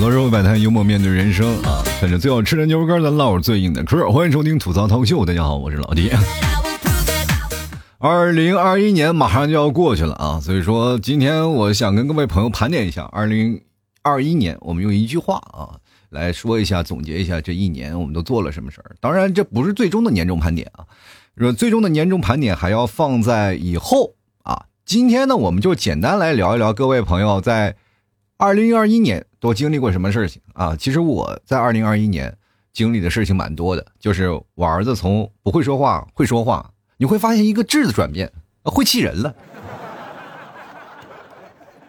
[0.00, 1.84] 吐槽社会百态，幽默面对人生啊！
[2.00, 4.10] 趁着最好吃的牛肉干，咱唠最硬的嗑。
[4.10, 6.10] 欢迎收听吐槽涛秀，大家好，我是老弟。
[7.98, 13.60] 二零二一年马上就要过去了啊，所以说今天我想跟各位朋友盘点一下二零
[14.00, 15.76] 二一年，我们用一句话啊
[16.08, 18.96] 来说一下，总结一下这一年我们都做了什么事儿。
[19.00, 20.86] 当然，这不是最终的年终盘点啊，
[21.36, 24.14] 说最终的年终盘点还要放在以后
[24.44, 24.64] 啊。
[24.86, 27.76] 今天呢，我们就简单来聊一聊各位朋友在
[28.38, 30.76] 二零二一年都经历过什么事情啊。
[30.76, 32.36] 其实我在二零二一年
[32.72, 36.70] 经历的事情蛮多的，就是我儿子从不会说话会说话。
[36.98, 38.30] 你会发现一个质的转变，
[38.62, 39.34] 会气人了。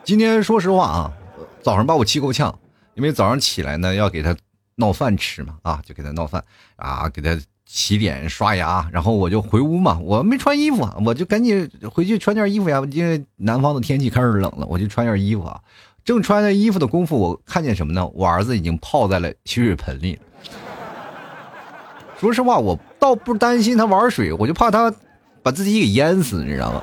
[0.03, 1.13] 今天说实话啊，
[1.61, 2.57] 早上把我气够呛，
[2.95, 4.35] 因为早上起来呢要给他
[4.75, 6.43] 闹饭吃嘛，啊，就给他闹饭
[6.77, 15.61] 啊，给他洗脸刷牙，然后我就回屋嘛，我没穿衣服，我就赶紧回去穿件衣服呀，因为南方的天气开始冷了，我就穿件衣服啊。
[16.03, 18.07] 正穿着衣服的功夫，我看见什么呢？
[18.13, 20.19] 我儿子已经泡在了洗水盆里。
[22.19, 24.93] 说实话，我倒不担心他玩水，我就怕他
[25.41, 26.81] 把自己给淹死，你知道吗？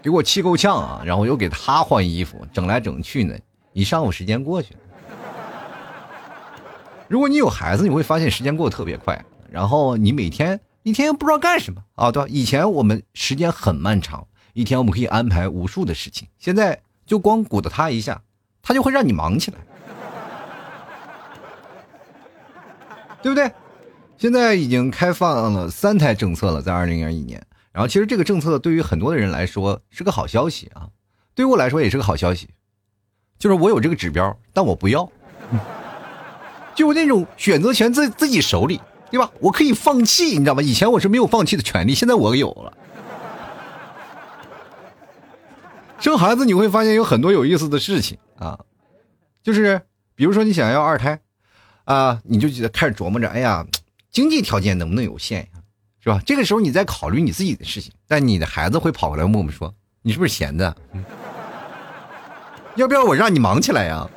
[0.00, 1.02] 给我气够呛啊！
[1.04, 3.36] 然后又给他换衣服，整来整去呢，
[3.72, 4.80] 一上午时间过去了。
[7.06, 9.24] 如果你有孩子，你会发现时间过得特别快。
[9.48, 12.10] 然后你每天一天不知道干什么啊？
[12.10, 12.28] 对吧？
[12.28, 18.22] 以前我们时间很漫长，一天我们可以安排无数的事情，现在就光鼓捣他一下，
[18.62, 19.58] 他就会让你忙起来。
[23.22, 23.50] 对不对？
[24.18, 27.44] 现在已经开放了三胎政策了，在二零二一年。
[27.72, 30.88] 然后，其实这个政策对于很多的人来说是个好消息啊，
[31.34, 32.48] 对于我来说也是个好消息。
[33.38, 35.10] 就是我有这个指标，但我不要，
[36.76, 39.30] 就那种选择权在自己手里，对吧？
[39.40, 40.62] 我可以放弃，你知道吗？
[40.62, 42.72] 以前我是没有放弃的权利，现在我有了。
[46.02, 48.58] 生孩子你会发现有很多有意思的事情啊，
[49.42, 49.80] 就是
[50.16, 51.18] 比如说你想要二胎。
[51.84, 53.66] 啊，你就觉得开始琢磨着，哎呀，
[54.12, 55.48] 经济条件能不能有限呀，
[55.98, 56.22] 是吧？
[56.24, 60.76] 这个时候你在考虑你自己的事情，但你的孩子会跑过来问我们说：“你是不是闲的？
[62.76, 64.08] 要不要我让你忙起来呀？”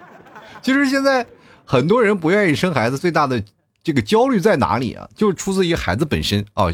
[0.62, 1.26] 其实现在
[1.66, 3.44] 很多人不愿意生孩子，最大的
[3.84, 5.06] 这个焦虑在哪里啊？
[5.14, 6.68] 就是出自于孩子本身啊，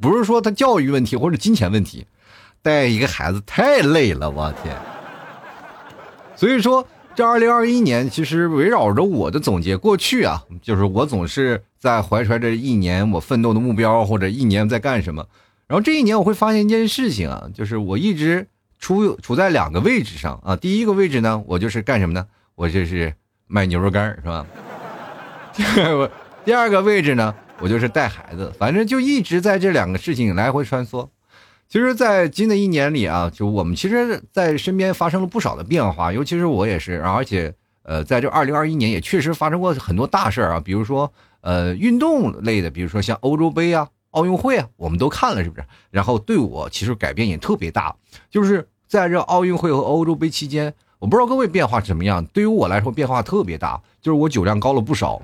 [0.00, 2.06] 不是说他教育问题或者金钱问题，
[2.62, 4.74] 带一个孩子太累了，我天！
[6.36, 6.86] 所以说。
[7.12, 15.26] 这二零二一年，其实围绕着我的总结，过去啊，就是我总是在怀揣着一年我奋斗的目标，或者一年在干什么。
[15.66, 18.46] 然后这一年，我会发现一件事情啊，就是我一直
[18.78, 20.54] 处处在两个位置上啊。
[20.56, 22.24] 第一个位置呢，我就是干什么呢？
[22.54, 23.12] 我就是
[23.48, 24.46] 卖牛肉干，是吧？
[25.52, 26.10] 第 二
[26.44, 31.08] 第二个位置呢，我就是带孩子，反正就一直在这两个事情来回穿梭。
[31.68, 37.54] 其实，在新的一年里啊，就我们其实，在身边发生了不少的变化，尤其是我也是，而且，
[37.84, 41.12] 呃，在这二零二一年也确实发生过很多大事儿啊，比如说，
[41.42, 45.64] 呃，运动类的，比如说像欧洲杯啊、奥运会啊，我们都看了，是不是？
[45.92, 47.94] 然后对我其实改变也特别大，
[48.28, 55.22] 就是在这奥运会和欧洲杯期间，我不知道各位变化怎么样，对于我来说变化特别大，就是我酒量高了不少。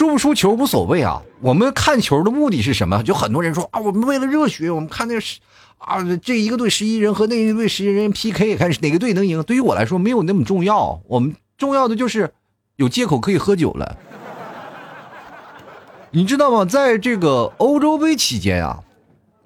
[0.00, 3.02] 输不输球无所谓啊，我们看球的目的是什么？
[3.02, 5.40] 就很多人说啊，我们为了热血，我们看那个是
[5.76, 9.42] 啊，这一个队十一人和那一个队十一人 PK，看哪个队能赢。
[9.42, 12.32] 对于我来说没有那么重要，我们重要的就是
[12.76, 13.98] 有借口可以喝酒了。
[16.12, 16.64] 你知道吗？
[16.64, 18.82] 在这个欧洲杯期间啊，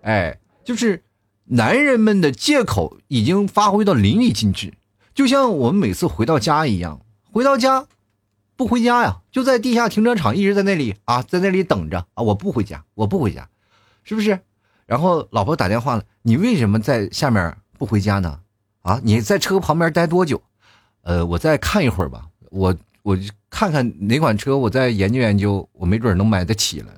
[0.03, 1.03] 哎，就是
[1.47, 4.73] 男人们的借口已经发挥到淋漓尽致，
[5.17, 7.01] 就像我们每次回到家一样，
[7.33, 7.87] 回到家。
[8.57, 12.23] 不回家呀，就在地下停车场一直在那里啊，在那里等着啊！
[12.23, 13.49] 我不回家，我不回家，
[14.05, 14.39] 是不是？
[14.87, 18.39] 然后老婆打电话了，你为什么在下面不回家呢？
[18.83, 20.41] 啊，你在车旁边待多久？
[21.03, 23.19] 呃，我再看一会儿吧，我我
[23.51, 26.93] 看看哪款车，我再研究研究，我没准能买得起了。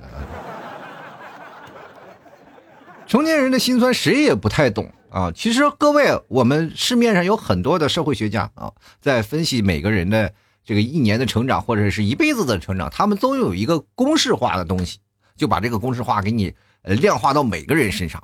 [3.06, 5.32] 成年人的心酸谁也不太懂啊！
[5.35, 10.35] 其实各位，我们市面上有很多的社会学家啊，在分析每个人的。
[10.67, 14.99] 这个一年的成长，或者是一辈子的成长，他们都有一个公式化的东西，
[15.37, 16.53] 就把这个公式化给你
[16.83, 18.23] 呃量化到每个人身上。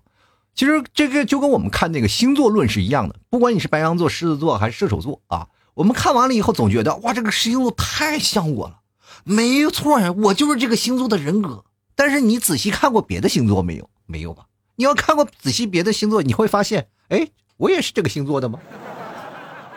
[0.54, 8.80] 其实这个就跟我们看那个星座论是一样的，不管你是白羊座、狮子座还是射手座啊，我们看完了以后总觉得哇，这个星座太像我了，
[9.24, 11.64] 没错呀，我就是这个星座的人格。
[11.94, 13.88] 但是你仔细看过别的星座没有？
[14.04, 14.46] 没有吧？
[14.74, 18.58] 你要看过仔细别的星座，你会发现，哎，我也是这个星座的吗？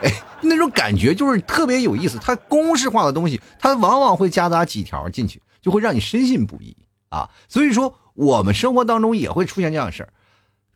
[0.02, 0.12] 哎，
[0.42, 2.20] 那种感觉就是特别有意思。
[2.22, 6.76] 它公式化的东西，它往往会夹杂几条进去，就会让你深信不疑
[7.10, 7.30] 啊。
[7.48, 10.10] 所以说，我们生活当中也会出现这样的事儿。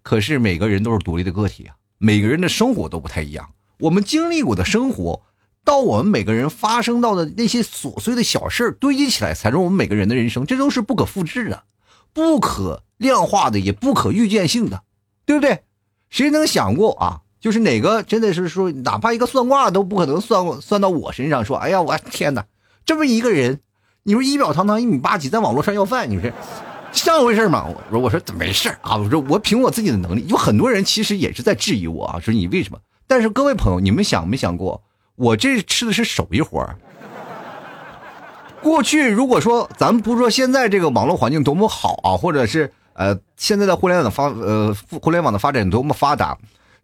[0.02, 3.50] 可是每个人都是独立的个体啊，每个人的生活都不太一样。
[3.80, 5.22] 我们经历过的生活，
[5.64, 10.46] 到我们每个人发生到的那些琐碎的小事堆积起来，才是我们每个人的人生。
[10.46, 11.64] 这都是不可复制的、
[12.14, 14.84] 不可量化的，也不可预见性的，
[15.26, 15.64] 对不对？
[16.10, 17.22] 谁能想过啊？
[17.40, 21.46] 就是哪个真的是说，哪怕一个算卦都不可能算算到我身上。
[21.46, 22.46] 说，哎呀，我天哪，
[22.86, 23.62] 这么一个人，
[24.04, 26.30] 你说仪表堂堂一米八几，在网络上要饭，你说
[26.92, 27.66] 像回事吗？
[27.66, 28.98] 我说，我说没事啊？
[28.98, 32.80] 我说我凭我自己的能力，有很多人其实也是在质疑我啊，说你为什么？
[33.08, 34.82] 但是各位朋友，你们想没想过，
[35.16, 36.76] 我这吃的是手艺活儿。
[38.62, 46.38] 过去如果说咱们不说现在这个网络环境多么好啊，或者是呃现在的互联网的发呃互联网的发展多么发达。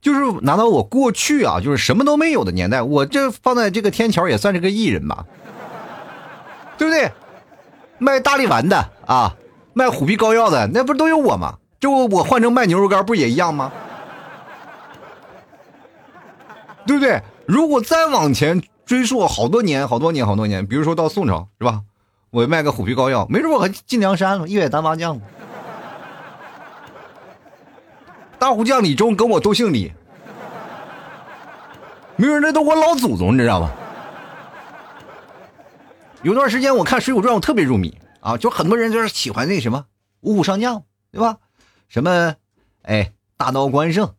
[0.06, 5.26] 就是拿到我过去啊，就是什么都没有的年代，我这放在这个天桥也算是个艺人吧，
[6.78, 7.12] 对不对？
[7.98, 9.36] 卖大力丸的啊，
[9.74, 11.58] 卖虎皮膏药的，那不都有我吗？
[11.80, 13.72] 就我换成卖牛肉干，不也一样吗？
[16.86, 17.24] 对不对？
[17.48, 21.82] 如果再往前追溯好多年、好多年、好多年，比如说到宋朝，是吧？
[22.30, 25.20] 我卖个虎皮膏药，没准我还进梁山了，一百单麻将。
[28.38, 29.92] 大胡将李忠跟我都姓李，
[32.18, 33.72] 没有，那都我老祖宗，你知道吗？
[36.22, 39.86] 有段时间我看《水浒传》，我特别入迷啊，就很多人就是喜欢那什么
[40.22, 41.38] 五虎上将，对吧？
[41.88, 42.36] 什么
[42.82, 44.14] 哎，大刀关胜、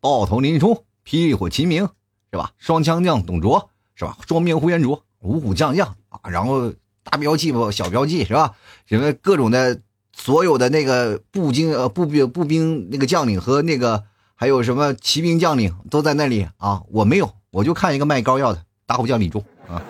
[0.00, 1.88] 豹头林冲、霹雳火秦明，
[2.32, 2.52] 是吧？
[2.58, 4.16] 双枪将董卓，是吧？
[4.26, 6.72] 双面呼延灼，五虎将将啊，然后
[7.02, 8.54] 大标记不小标记，是吧？
[8.86, 9.80] 什么各种的。
[10.20, 14.02] 所有的那个步兵呃步兵步兵那个将领和那个
[14.34, 19.80] 还有什么骑兵将领都在那里啊，我没有，我就看一个卖膏药的打虎将李忠啊。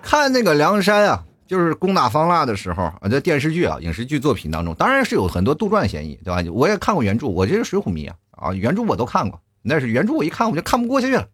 [0.00, 6.42] 看那个梁山啊，就是攻打方腊的时候啊，在电视剧啊影视剧作品当中，当然是有很多杜撰嫌疑，对吧？
[6.52, 11.26] 我也看过原著，我这是水浒迷啊啊，原著我都看过，那是原著我一看我就看不过去了，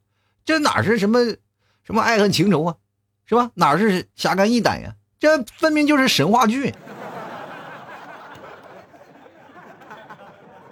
[0.46, 1.20] 这哪是什么
[1.84, 2.74] 什么爱恨情仇啊，
[3.26, 3.50] 是吧？
[3.54, 4.94] 哪是侠肝义胆呀？
[5.18, 6.74] 这分明就是神话剧，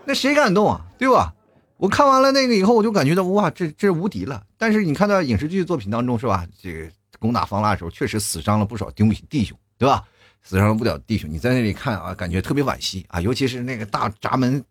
[0.05, 0.85] 那谁敢动啊？
[0.99, 1.35] 对吧？
[1.76, 4.43] 我看完了那个以后，我就感觉到哇，这这无敌了。
[4.56, 6.46] 但是你看到影视剧作品当中是吧？
[6.61, 10.05] 这个攻打方腊的时候，确实死伤了不少兄弟弟兄，对吧？
[10.43, 11.29] 死伤不少弟兄。
[11.31, 13.20] 你在那里看啊，感觉特别惋惜啊。
[13.20, 14.62] 尤其是那个大闸门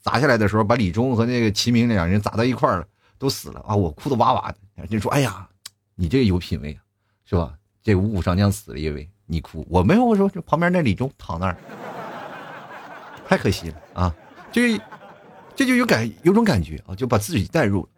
[0.00, 2.84] 砸下来的时候，把李忠和那个齐明两人砸到一块了，
[3.18, 3.76] 都死了啊！
[3.76, 4.58] 我哭的哇哇的。
[4.88, 5.48] 人说：“哎呀，
[5.94, 6.80] 你这个有品位啊，
[7.24, 10.04] 是吧？”这五虎上将死了一位，你哭，我没有。
[10.04, 11.56] 我说这旁边那李忠躺那儿，
[13.26, 14.14] 太可惜了啊！
[14.52, 14.80] 这
[15.56, 17.88] 这就有感有种感觉啊，就把自己带入。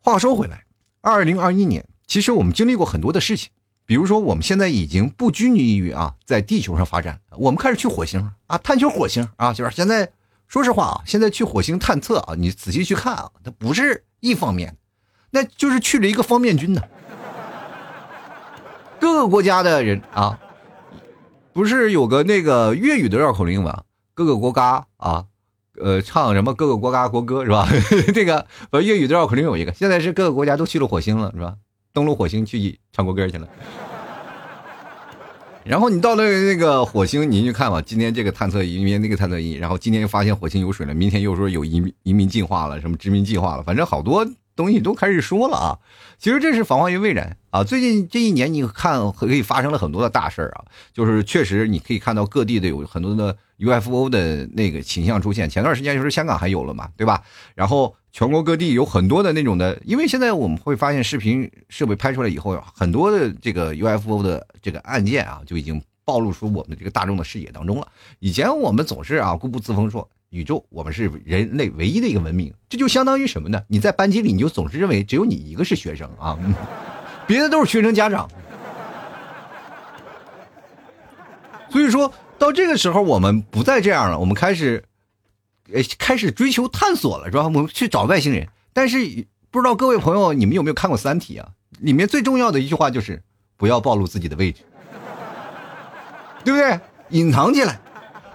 [0.00, 0.64] 话说回来，
[1.00, 3.50] 二零二一年，其实我们经历过很多的事情，
[3.86, 10.10] 比如说我们现在已经不拘泥于啊，在地球上发展，我们开始去火星啊，探求火星啊，就是现在，
[10.46, 14.76] 说实话啊，现在去火星探测啊，你仔细去看啊，它不是一方面，
[15.30, 16.82] 那就是去了一个方面军呢。
[19.00, 20.38] 各个国家的人啊，
[21.52, 23.82] 不是有个那个粤语的绕口令吗？
[24.14, 25.24] 各个国家啊，
[25.80, 27.68] 呃，唱什么各个国家国歌是吧？
[28.12, 31.54] 这个呃粤语的绕口令有一个，现在是各个国家都去了火星了是吧？
[31.92, 33.48] 登陆火星去唱国歌去了。
[35.64, 37.82] 然后你到了那个火星，你去看吧。
[37.82, 44.26] 今天这个探测仪，明天那个探测仪，然后今天又发现火星有水了，明天又说有移民移民进化了，什么殖民计划了，反正好多。
[44.58, 45.78] 东西都开始说了啊，
[46.18, 47.62] 其实这是防患于未然啊。
[47.62, 55.48] 最近这一年，你看可以发生了很多的大事啊，就是确实你可以看到各地的有很多的 UFO 的那个形象出现。
[55.48, 57.22] 前段时间就是香港还有了嘛，对吧？
[57.54, 67.86] 然后全国各地有很多的那种的，因为现在我们会发现视频设备拍出来以后，很多的这个 UFO 的这个案件啊，就已经暴露出我们这个大众的视野当中了。
[68.18, 70.10] 以前我们总是啊固步自封说。
[70.30, 73.62] 宇宙，我们是人类唯一的一个文明，这就相当于什么呢？
[73.68, 76.38] 你在班级里，你就总是认为只有你一个是学生啊，
[77.26, 78.28] 别的都是学生家长。
[81.70, 84.84] 所以说到这个时候，我们不再这样了，我们开始，
[85.72, 87.44] 呃，开始追求探索了，是吧？
[87.44, 88.48] 我们去找外星人。
[88.72, 88.98] 但是
[89.50, 91.48] 不知道各位朋友，你们有没有看过《三体》啊？
[91.80, 93.22] 里面最重要的一句话就是
[93.56, 94.62] 不要暴露自己的位置，
[96.44, 96.78] 对不对？
[97.10, 97.80] 隐藏起来。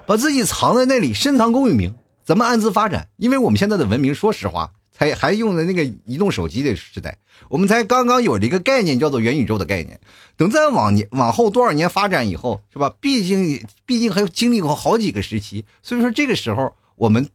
[0.05, 1.95] 把自己藏在那里，深藏功与名，
[2.25, 3.07] 咱们暗自发展。
[3.17, 7.17] 因为我们现在的文明，说实话，才还用的那个移动手机的时代，
[7.47, 9.99] 我们才刚刚有了一个概念，叫做元宇宙的概念。
[10.35, 12.93] 等再往年往后多少年发展以后，是吧？
[12.99, 17.29] 毕竟毕竟还经历过好几个时期，所以说这个时候，我们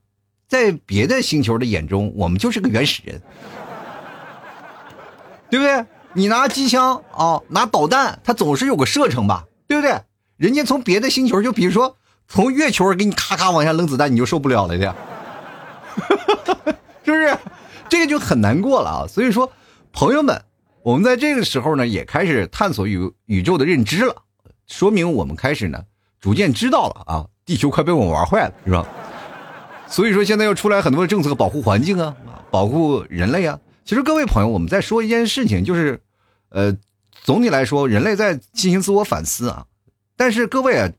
[0.47, 3.23] 在别的星球的眼中，我们就是个原始人，
[5.49, 5.87] 对不对？
[6.13, 10.03] 你拿机枪啊，拿导弹，它总是有个射程吧，对不对？
[10.37, 11.97] 人家从别的星球，就比如说。
[12.29, 14.95] 从月球给你咔咔往下扔子弹，你就受不了了的，
[17.03, 17.37] 是不是？
[17.89, 19.07] 这个就很难过了啊。
[19.09, 19.51] 所以说，
[19.93, 20.43] 朋友们，
[20.83, 24.15] 我们在这个时候呢，也开始探索宇宇宙的认知了，
[24.67, 25.83] 说明我们开始呢，
[26.21, 28.87] 逐渐知道了啊，地球快被我们玩坏了，是吧？
[29.87, 32.15] 所以说，现在又出来很多的政策保护环境啊，
[32.51, 33.59] 保护人类啊。
[33.87, 36.03] 其实各位朋友，我们在说一件事情，就是，
[36.51, 36.77] 呃，
[37.23, 39.65] 总体来说，人类在进行自我反思啊。
[40.15, 40.91] 但是各位啊，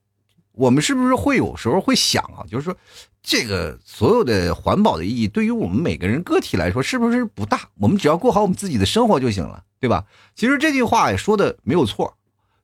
[0.60, 2.76] 我们是不是会有时候会想啊，就是说，
[3.24, 7.62] 这个所有的环保的意义，对于我们每个人个体来说，是不是不大？
[7.80, 10.06] 我们只要过好我们自己的生活就行了，对吧？
[10.36, 12.18] 其实这句话也说的没有错。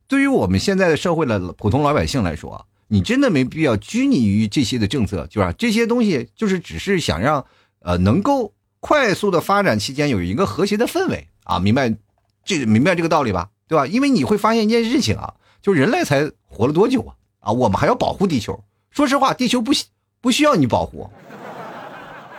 [0.07, 2.67] 对于我们现在的社会的普通老百姓来说。
[2.87, 7.43] 你真的没必要拘泥于这些的政策，就是这些东西，就是只是想让，
[7.79, 11.95] 呃，能够快速的发展期间有一个和谐的氛围啊，明白，
[12.43, 13.87] 这明白这个道理吧，对吧？
[13.87, 15.33] 因为你会发现一件事情啊，
[15.63, 17.15] 就人类才活了多久啊？
[17.45, 18.59] 啊，我们还要保护地球。
[18.89, 19.71] 说实话，地球不
[20.19, 21.09] 不需要你保护。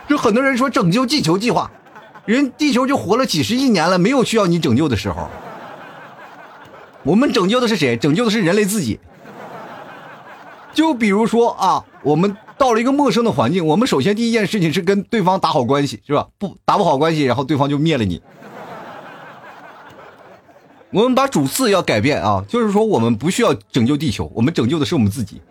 [0.07, 1.71] 就很多人说拯救地球计划，
[2.25, 5.29] 人地球就活了几十亿年了，没有需要你拯救的时候。
[7.03, 7.95] 我们拯救的是谁？
[7.95, 8.99] 拯救的是人类自己。
[10.73, 16.27] 就比如说啊，我们到了一个陌生的环境，我们首先第一件事情是跟对方打好关系，是吧？
[16.37, 18.21] 不打不好关系，然后对方就灭了你。
[20.91, 25.41] 我们把主次要改变啊，就是说我们不需要拯救地球，我们拯救的是我们自己。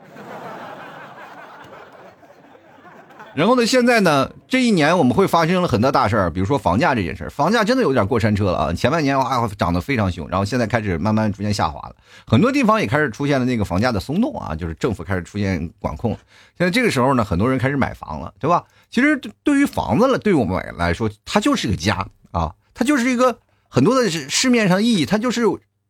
[3.34, 3.66] 然后呢？
[3.66, 4.30] 现在呢？
[4.48, 8.72] 这一年我们会发生了很多大事儿，比如说房价这件事儿，房价真的有点过山车了啊！
[8.72, 11.94] 前半年哇涨得非常凶，然后现在开始慢慢逐渐下滑了，
[12.26, 16.12] 很多地方也开始出现了那个房价的松动啊，就是政府开始出现管控。
[16.56, 18.64] 现在这个时候呢，很多人开始买房了，对吧？
[18.88, 23.38] 其实对于房子了，对我们来说，它就是个家啊，它就是一个
[23.76, 25.42] 很多的市面上意义，它就是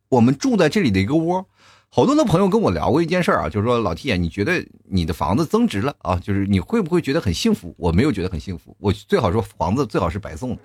[0.09, 1.47] 我们住在这里的一个窝。
[1.89, 6.17] 好多的朋友跟我聊过一件事儿啊，就是说老 T 啊，你觉得你的房子增值了啊？
[6.17, 7.73] 就是你会不会觉得很幸福？
[7.79, 10.63] 我没有觉得很幸福，我最好说房子最好是白送的，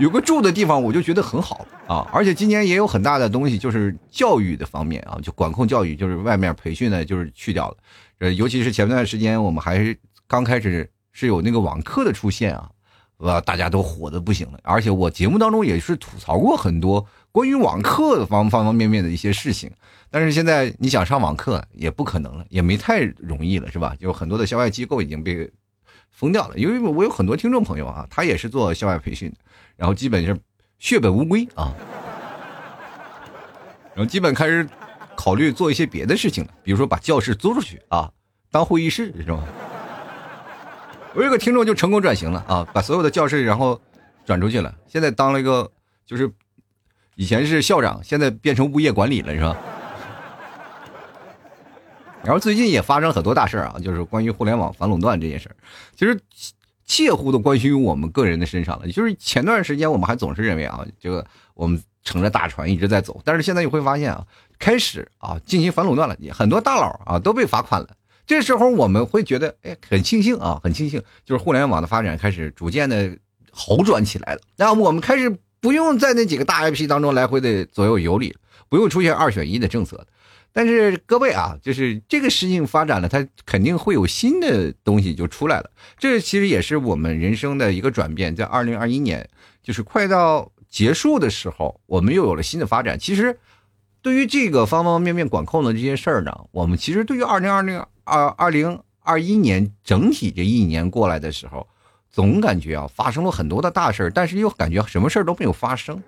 [0.00, 2.04] 有个住的地方我就觉得很好啊。
[2.12, 7.76] 而且今年也有很大的东西，就是教育的方面啊，就管控教育，就是外面培训呢，就是去掉了。
[8.18, 12.68] 呃，尤其是前段时间我们还是刚开始是有那个网课的出现啊，
[13.22, 14.58] 呃，大家都火的不行了。
[14.64, 19.70] 而且我节目当中也是吐槽过很多关于网课方方方面面的一些事情。
[20.10, 23.94] 但是现在你想上网课也不可能了，也没太容易了，是吧？
[23.98, 25.48] 就很多的校外机构已经被
[26.10, 26.58] 封掉了。
[26.58, 29.36] 因为我有很多听众朋友啊，他也是做校外培训的，
[29.76, 30.36] 然后基本是
[30.80, 31.72] 血本无归啊，
[33.94, 34.68] 然后基本开始
[35.16, 38.10] 考虑做一些别的事情了，比如说把教室租出去啊，
[38.50, 39.44] 当会议室是吧？
[41.14, 43.80] 我有个听众就成功转型了啊，把所有的教室然后
[44.24, 45.70] 转出去了，现在当了一个
[46.06, 46.30] 就是
[47.16, 49.56] 以前是校长，现在变成物业管理了，是吧？
[52.24, 55.56] 然后最近也发生很多大事啊，就是关于互联网反垄断这件事儿，
[55.94, 56.18] 其实
[56.86, 58.88] 切乎的关系于我们个人的身上了。
[58.88, 64.24] 就是前段时间我们还总是认为啊，这个我们乘着大船一直在走，但是现在你会发现啊，
[64.58, 67.88] 开始啊进行反垄断了，很多大佬啊都被罚款了。
[68.26, 73.16] 这时候我们会觉得，哎，很庆幸啊，很庆幸，就是互联网的发展开始逐渐的
[73.50, 74.40] 好转起来了。
[74.56, 78.34] 那我们开始不用在那几个大 IP 当中来回的左右游离，
[78.68, 80.06] 不用出现二选一的政策。
[80.54, 85.70] 但是各位啊，就是这个事情发展了，它肯定会有新的东西就出来了。
[85.98, 88.36] 这其实也是我们人生的一个转变。
[88.36, 89.26] 在二零二一年，
[89.62, 92.98] 就是快到结束的时候，我们又有了新的发展。
[92.98, 93.38] 其实，
[94.02, 101.66] 对于这个方方面面管控的这些事儿呢，我们其实对于二零二零二二零二一年整体这一年过来的时候，
[102.10, 106.02] 总感觉啊发生了很多的大事儿，但是又感觉什么事儿都没有发生。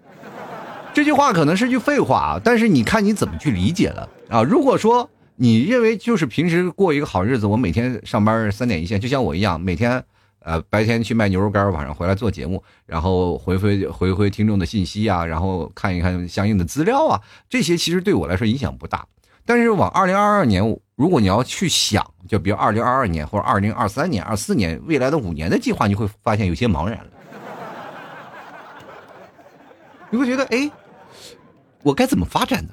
[0.92, 4.42] 这句话可能是句废话啊，但是你看你怎么去理解了啊？
[4.42, 10.04] 如果说你认为就是平时过一个好日子，我每天上班三点一线，就像我一样，每天
[10.44, 19.06] 呃白天去卖牛肉干，晚上回来做节目，然后回回回回听众的信息啊，然后看一看相应的资料啊，这些其实对我来说影响不大。
[19.46, 20.62] 但是往二零二二年，
[20.94, 27.06] 如果你要去想，就比如二零二二年或者二零二三年、二四年未来的五年的计划，你会发现有些茫然了。
[30.10, 30.70] 你会觉得哎？
[31.82, 32.70] 我该怎么发展呢？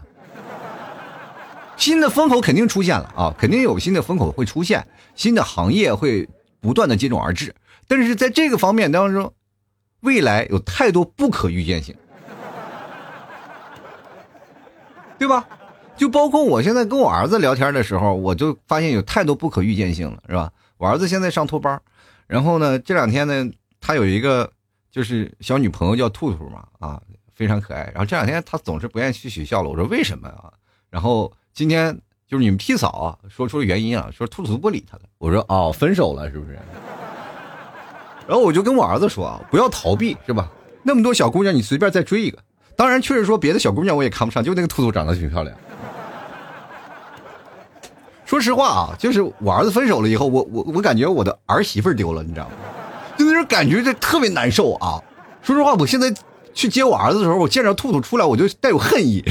[1.76, 6.30] 新的风口肯定出现了啊，肯定有新的风口会出现，新的行业会
[6.62, 7.54] 不断的接踵而至。
[7.92, 9.34] 但是在这个方面当中，
[10.00, 11.94] 未来有太多不可预见性，
[15.20, 15.46] 对吧？
[15.98, 20.50] 就包括我现在跟我儿子聊天的时候，我就发现有太多不可预见性了，是吧？
[20.78, 21.82] 我儿子现在上托班，
[22.28, 24.50] 然后呢，这两天呢，他有一个
[24.90, 27.02] 就是小女朋友叫兔兔嘛，啊。
[27.34, 29.70] 非常可爱，然后这两天他总是不愿意去学校了。
[29.70, 30.54] 我说为什么啊？
[30.92, 35.04] 然后今天就是你们替嫂啊，说出了原因啊，说兔兔不理他了。
[35.18, 36.60] 我说哦，分手了是不是？
[38.32, 40.50] 然后我就跟我儿子说啊，不要逃避是吧？
[40.84, 42.38] 那么多小姑娘，你随便再追一个。
[42.78, 45.54] 当然，确实说别的小姑娘我也看不上，就那个兔兔长得挺漂亮。
[48.26, 52.54] 说实话啊，就是我儿子分手了以后，我我我感觉我的儿媳妇丢了，你知道吗？
[53.18, 55.04] 就那种感觉，就特别难受啊。
[55.42, 56.10] 说实话，我现在
[56.54, 59.22] 去接我儿子的时候，我见着兔兔出来，我就带有恨意。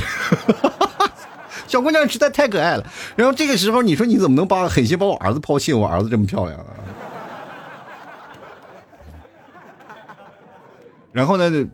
[1.66, 2.84] 小姑娘实在太可爱了。
[3.16, 5.72] 然后这个时候，你说你怎么能把狠心把我儿子抛弃？
[5.72, 6.66] 我儿子这么漂亮啊！
[11.12, 11.68] 然后呢，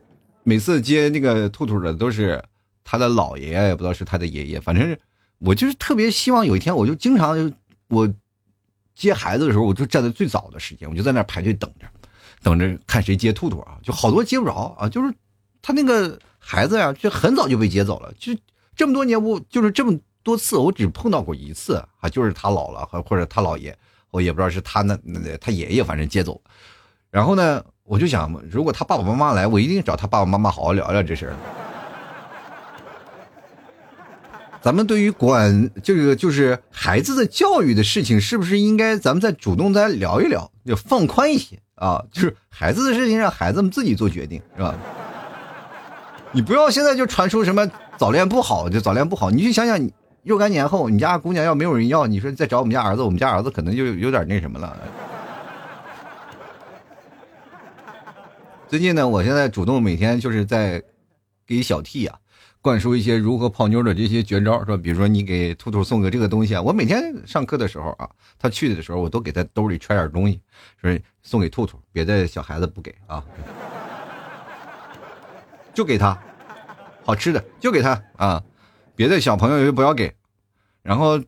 [0.45, 2.43] 每次接那个兔兔的都是
[2.83, 4.61] 他的姥爷，也不知道是他的爷爷。
[4.61, 4.99] 反正是
[5.39, 7.53] 我就是特别希望有一天，我就经常
[7.89, 8.09] 我
[8.95, 11.87] 接孩子的时候，我就站在最早的时间，我就在那排队等着，
[12.43, 13.79] 等着看谁接兔兔啊。
[13.83, 15.13] 就好多接不着啊，就是
[15.61, 18.11] 他那个孩子呀，就很早就被接走了。
[18.19, 18.33] 就
[18.75, 23.77] 这么多年，我就是这么多次，我只碰到过一次啊，就是他姥姥和或者他姥爷，
[24.11, 26.41] 我也不知道是他那那他爷爷，反正接走。
[27.11, 27.63] 然后呢？
[27.87, 31.37] 我就想，如果他爸爸妈妈来，我一定找他爸爸妈妈好好聊聊这事儿。
[34.61, 42.05] 咱们对于管这个就是孩子的教育的事情，是不是应该咱们再主动再聊一聊，就放宽一些啊？
[42.11, 44.75] 就是孩子的事情让孩子们自己做决定，是吧？
[46.33, 49.31] 你不要现在就传出什么早恋不好，就早恋不好。
[49.31, 49.89] 你去想想，
[50.25, 54.77] 若干年后，你家姑娘要没有人要，你说再找我们家儿子，我们家儿子可能就有点那什么了。
[58.77, 60.83] 最近呢，我现在主动每天就是在
[61.47, 62.19] 给小 T 啊
[62.61, 64.77] 灌输一些如何泡妞的这些绝招，是吧？
[64.77, 68.07] 比如说你给兔兔送个这个东西啊，我每天上课的时候啊，
[68.39, 70.39] 他去的时候我都给他兜里揣点东西，
[70.79, 73.25] 说送给兔兔，别的小孩子不给啊，
[75.73, 76.15] 就给他
[77.03, 78.45] 好吃的，就给他啊，
[78.95, 80.15] 别的小朋友就不要给。
[80.83, 81.19] 然后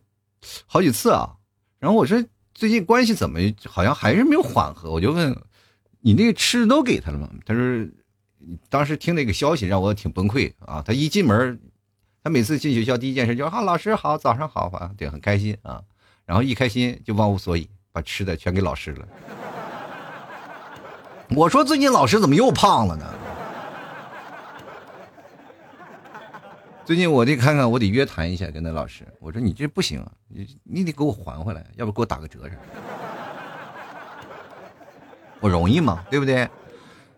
[0.67, 1.33] 好几次啊，
[1.79, 5.35] 然后我说最近关系怎么好像还是没有缓和，我就问。
[6.01, 7.29] 你那个吃的都给他了吗？
[7.45, 7.87] 他说，
[8.69, 10.81] 当时听那个消息让我挺崩溃啊。
[10.85, 11.59] 他一进门，
[12.23, 15.81] 他每次进学校第一件事就啊，老师好，早上好啊，对，很开心啊。
[16.25, 19.07] 然后一开心就忘乎所以，把吃的全给老师了。
[21.35, 23.05] 我说最近老师怎么又胖了呢？
[26.85, 29.05] 最近我得看看，我得约谈一下跟那老师。
[29.19, 32.49] 我说你这不行，你你得给我还回来，要不给我打个折。
[35.39, 36.47] 我容易嘛，对不对？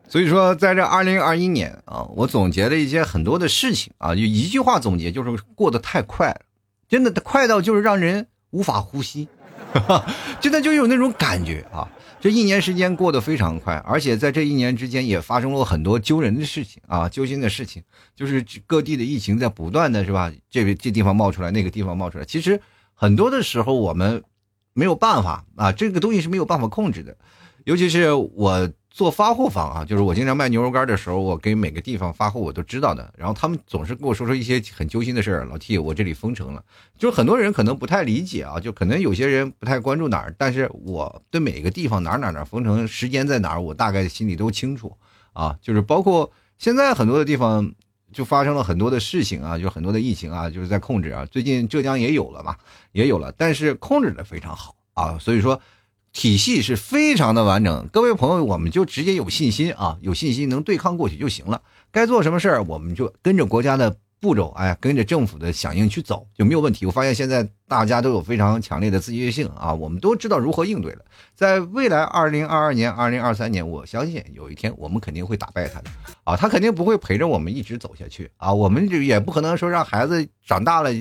[0.07, 6.41] 所以说，在这二零二一年啊，我总结了一些很多的事情啊，就一句话总结，就是过得太快了，
[6.89, 9.29] 真的快到就是让人无法呼吸，
[10.41, 11.87] 真的就有那种感觉啊！
[12.19, 17.81] 这一年时间过得非常快，而且在这一年之间也发生了很多揪人的事情啊，揪心的事情，
[18.13, 20.29] 就是各地的疫情在不断的是吧？
[20.49, 22.59] 这个这地方冒出来，那个地方冒出来，其实
[22.93, 24.21] 很多的时候我们
[24.73, 27.15] 没有办法啊，这个东西是没有办法控制的。
[27.65, 33.13] 尤其是我做发货方啊，就是我经常卖牛肉干的时候，我给每个地方发货，我都知道的。
[33.17, 35.45] 然后他们总是跟我说说一些很揪心的事儿。
[35.45, 36.63] 老 T，我这里封城了，
[36.97, 44.91] 就是很多人可能不太理解啊，就可能有些人不太关注哪儿，但是我对每个地方哪哪哪封城，时间在哪儿，我大概心里都清楚
[45.33, 45.55] 啊。
[45.61, 47.71] 就是包括现在很多的地方
[48.11, 51.25] 就发生了很多的事情啊，就很多的疫情啊，就是在控制啊。
[51.31, 52.57] 最近浙江也有了嘛，
[52.91, 55.61] 也有了，但是控制的非常好啊，所以说。
[56.13, 61.61] 体系是非常的完整，各位朋友，我们就直接有信心啊，有信心能对抗过去就行了。
[61.89, 66.85] 该做什么事儿，我们就跟着国家的步骤，哎，跟着政府的响应去走就没有问题。
[66.85, 71.05] 我发现现在大家都有非常强烈的自觉性啊，我们都知道如何应对了。
[71.33, 75.89] 在未来二零二二年、二零二三年，我相信有一天我们肯定会打败他的
[76.25, 80.91] 啊，他肯定不会陪着我们一直走下去啊，我们就也不可能说让孩子长大了。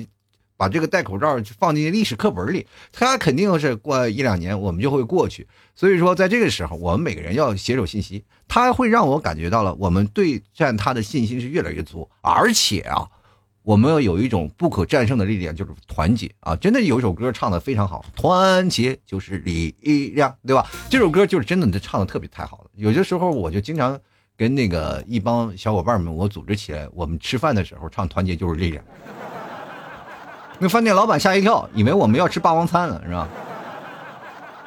[0.61, 5.47] 把这个戴口罩放进历史课本里，他肯定是过一两年我们就会过去。
[5.73, 13.09] 所以说，在这个时候，我们每个人要携手信息，他会让我感觉到了我们对战他的信心是越来越足，而且啊，
[13.63, 16.55] 我们要有一种不可战胜的力量，就是团结啊！
[16.55, 19.73] 真的有一首歌唱的非常好，团结就是力
[20.13, 20.69] 量，对吧？
[20.91, 22.65] 这首歌就是真的，唱的特别太好了。
[22.75, 23.99] 有些时候我就经常
[24.37, 28.85] 跟那个一帮小伙伴们，我组织起来，我们吃饭的时候唱团结就是力量。
[30.61, 33.27] 那饭店老板吓一跳，以为我们要吃霸王餐了，是吧？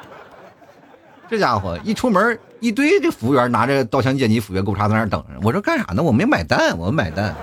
[1.29, 5.39] 这家伙一出门，一堆这服务员拿着刀枪剑戟斧钺钩叉在那等着。
[5.41, 6.03] 我说干啥呢？
[6.03, 7.33] 我没买单，我买单。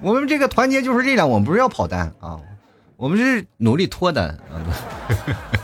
[0.00, 2.40] 我们这个团结就是力量，我们不是要跑单啊，
[2.96, 4.58] 我们是努力脱单啊。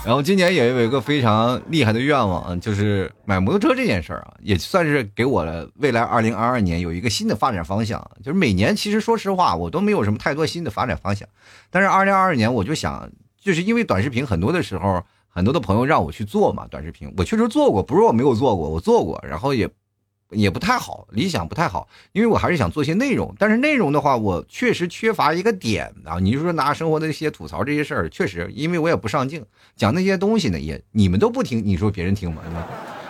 [0.06, 8.10] 然后今年也有一个非常厉害的愿望，就是买摩托车这件事儿啊，也算是给我了未来二零二二年有一个新的发展方向。
[8.24, 11.28] 就是每年其实说实话，我都没有什么太多新的发展方向，
[11.68, 19.68] 但是二零二二年我就想，就是因为短视频很多的时候，很多的朋友让我去做嘛，短视频我确实做过，不是我没有做过，我做过，然后也。
[20.30, 26.18] 也不太好，理想不太好，因为我还是想做些内容，但是内容的话，我确实缺乏一个点啊。
[26.20, 29.44] 你就说拿生活的一些吐槽这些事儿，确实，因为我也不上镜，
[29.76, 32.42] 讲那些东西呢，也你们都不听，你说别人听吗？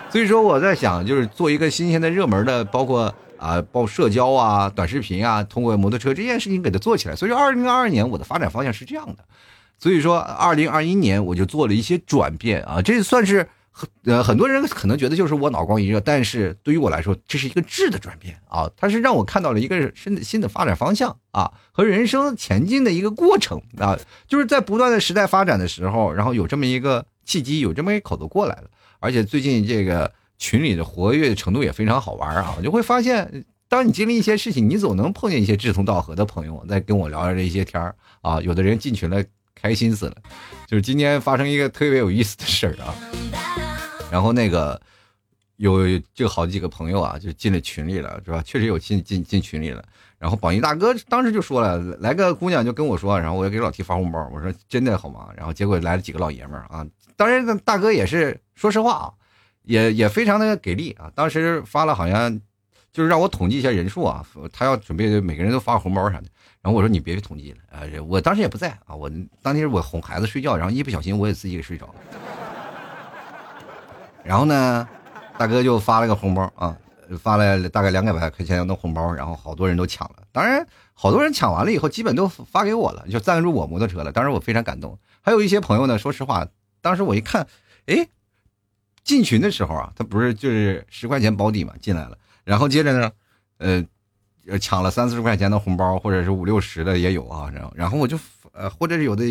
[0.09, 7.15] 所以说我在想，就是做一个新鲜的、热门的，包括啊，包括社交啊、短视频啊，通过摩托车这件事情给它做起来。
[7.15, 9.23] 所以，二零二二年我的发展方向是这样的，
[9.77, 13.47] 所以说二零二一年我就做了一些转变啊，这算是。
[14.03, 28.63] 呃，很多人可能觉得就是我脑光一热，但是对于我来说，这是一个质的转变啊，它是让我看到了一个新的新的发展方向啊，和人生前进的一个过程啊，就是在不断的时代发展的时候，然后有这么一个契机，有这么一口子过来了，
[28.99, 39.23] 而且最近这个群里的活跃程度也非常好玩啊，我就会发现，当你经历一些事情，你总能碰见一些志同道合的朋友在跟我聊着这些天儿啊，有的人进群了，
[39.55, 40.15] 开心死了，
[40.67, 42.93] 就是今天发生一个特别有意思的事儿啊。
[44.11, 44.79] 然后那个
[45.55, 48.43] 有就好几个朋友啊，就进了群里了，是吧？
[48.45, 49.81] 确实有进进进群里了。
[50.19, 55.29] 然后榜一大哥当时就说了，来个姑娘就跟我说，然后我就给老 T 发红包，我说真的好吗？
[55.35, 59.13] 然后结果来了几个老爷们儿啊，当然大哥也是说实话啊，
[59.63, 61.09] 也也非常的给力啊。
[61.15, 62.39] 当时发了好像
[62.91, 66.27] 就是让我统计一下人数啊，他要准备每个人都发红包啥的。
[66.61, 69.09] 然后我说你别统计了啊，我当时也不在啊，我
[69.41, 71.95] 当天我哄孩子睡觉，然后一不小心我也自己给睡着了。
[74.23, 74.87] 然后呢，
[75.37, 76.77] 大哥就发了个红包啊，
[77.19, 80.23] 发了大概两百块钱的红包，然后好多人都抢了。
[80.31, 84.11] 当然，好多人抢完了以后，基本都发给我了，就赞助我摩托车了。
[84.11, 84.97] 当时我非常感动。
[85.21, 86.47] 还有一些朋友呢，说实话，
[86.81, 87.47] 当时我一看，
[87.87, 88.07] 哎，
[89.03, 92.17] 进群的时候啊，他不是就是十块钱保底嘛，进来了。
[92.43, 93.11] 然后接着呢，
[93.57, 97.49] 呃，抢了三四十块钱的红包，或者是五六十的也有啊。
[97.53, 98.17] 然后，然后我就
[98.53, 99.25] 呃，或者是有的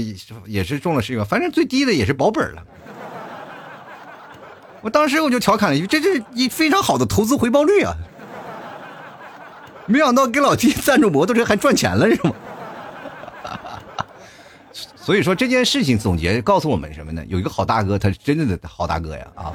[0.47, 2.67] 也是中了十元，反正最低的也是保本了。
[4.83, 7.95] 我当时我就调侃了一句：“这是一非常好的投资回报率啊！”
[9.87, 12.33] 没想到给老弟赞助摩托车还赚钱了，是吗？
[14.97, 17.23] 所以说这件事情总结告诉我们什么呢？
[17.27, 19.27] 有一个好大哥，他是真正的好大哥呀！
[19.35, 19.53] 啊，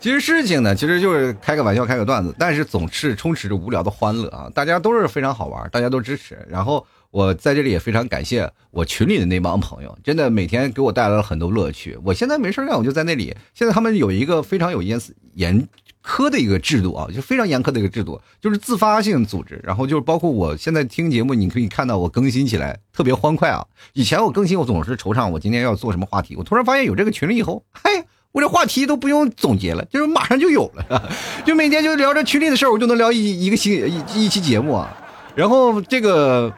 [0.00, 4.50] 其实事情呢，其实就是开个玩笑，开个段子，但是总是充斥着无聊的欢乐啊！
[4.54, 6.86] 大家都是非常好玩，大家都支持，然后。
[7.16, 11.98] 我在这里也非常感谢我群里的那帮朋友，真的每天给我带来了很多乐趣。
[12.04, 13.34] 我现在没事干，我就在那里。
[13.54, 15.00] 现在他们有一个非常有严
[15.32, 15.66] 严
[16.04, 19.58] 苛的一个制度啊，就非常严苛的一个制度，就是自发性组织。
[19.64, 23.64] 然后就是包括我现在听节目，你可以看到我更新起来特别欢快啊。
[23.94, 26.36] 以前我更新我总是惆怅，我今天要做什么话题。
[26.36, 31.10] 我突然发现有这个群了以后，嘿，我这话题都不用总结了，就是马上就有了，
[31.46, 34.94] 就每天就聊着群里的事儿，我就能聊一一个新一一期节目啊。
[35.34, 36.52] 然后这个。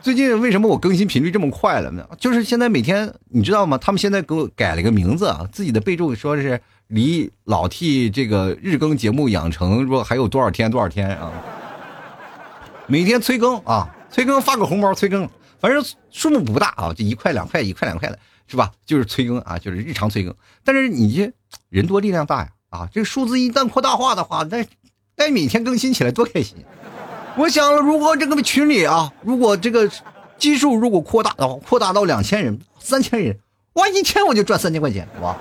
[0.00, 2.08] 最近为什么我更新频率这么快了呢？
[2.18, 3.76] 就是现在每天，你知道吗？
[3.76, 11.32] 他们现在给我改了个名字啊，自己的备注说是离老 T 这个日更节目养成说还有多少天多少天啊？
[12.86, 18.70] 每天催更啊，催更发个红包催更，反正数目不大啊，就一块两块一块两块的，是吧？
[18.86, 20.34] 就是催更啊，就是日常催更。
[20.64, 21.32] 但是你这
[21.68, 24.64] 人多力量大呀啊，这个数字一旦扩大化的话，那
[25.16, 26.56] 那每天更新起来多开心。
[27.38, 29.88] 我想，如果这个群里啊，如果这个
[30.38, 33.38] 基数如果扩大的话，扩大到两千人、三千人，
[33.74, 35.36] 哇，一天我就赚三千块钱，哇！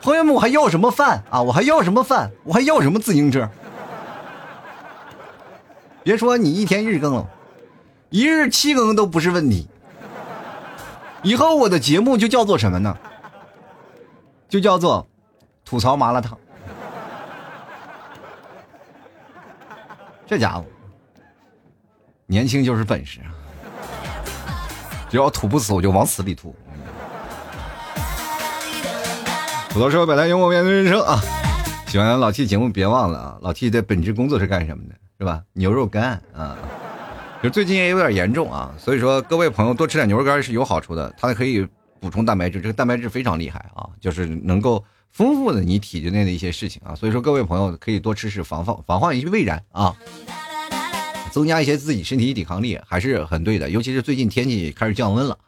[0.00, 1.42] 朋友们，我还要什么饭啊？
[1.42, 2.30] 我还要什么饭？
[2.44, 3.46] 我还要什么自行车？
[6.02, 7.28] 别说你一天日更了，
[8.08, 9.68] 一日七更都不是问题。
[11.22, 12.96] 以后我的节目就叫做什么呢？
[14.48, 15.06] 就叫做
[15.66, 16.38] 吐槽麻辣烫。
[20.26, 20.64] 这家伙，
[22.26, 23.20] 年轻就是本事，
[25.08, 26.54] 只要吐不死，我就往死里吐。
[29.68, 31.20] 土豆社会百态幽默面对人生啊！
[31.86, 33.38] 喜欢老 T 节目，别忘了啊！
[33.40, 34.94] 老 T 的本职工作是干什么的？
[35.20, 35.40] 是吧？
[35.52, 36.56] 牛肉干啊！
[37.40, 41.64] 就最近也有点严重啊，所以说各位朋友多吃点牛肉干是有好处的，它可以
[42.00, 44.82] 补充蛋白质，这个蛋白质非常厉害啊，就是能够
[45.16, 49.96] 丰富的你体质内的一些事情啊，所以说各位朋友可以多吃吃，防防防患于未然啊。
[51.32, 55.38] 增加一些自己身体抵抗力还是很对的，尤其是最近天气开始降温了，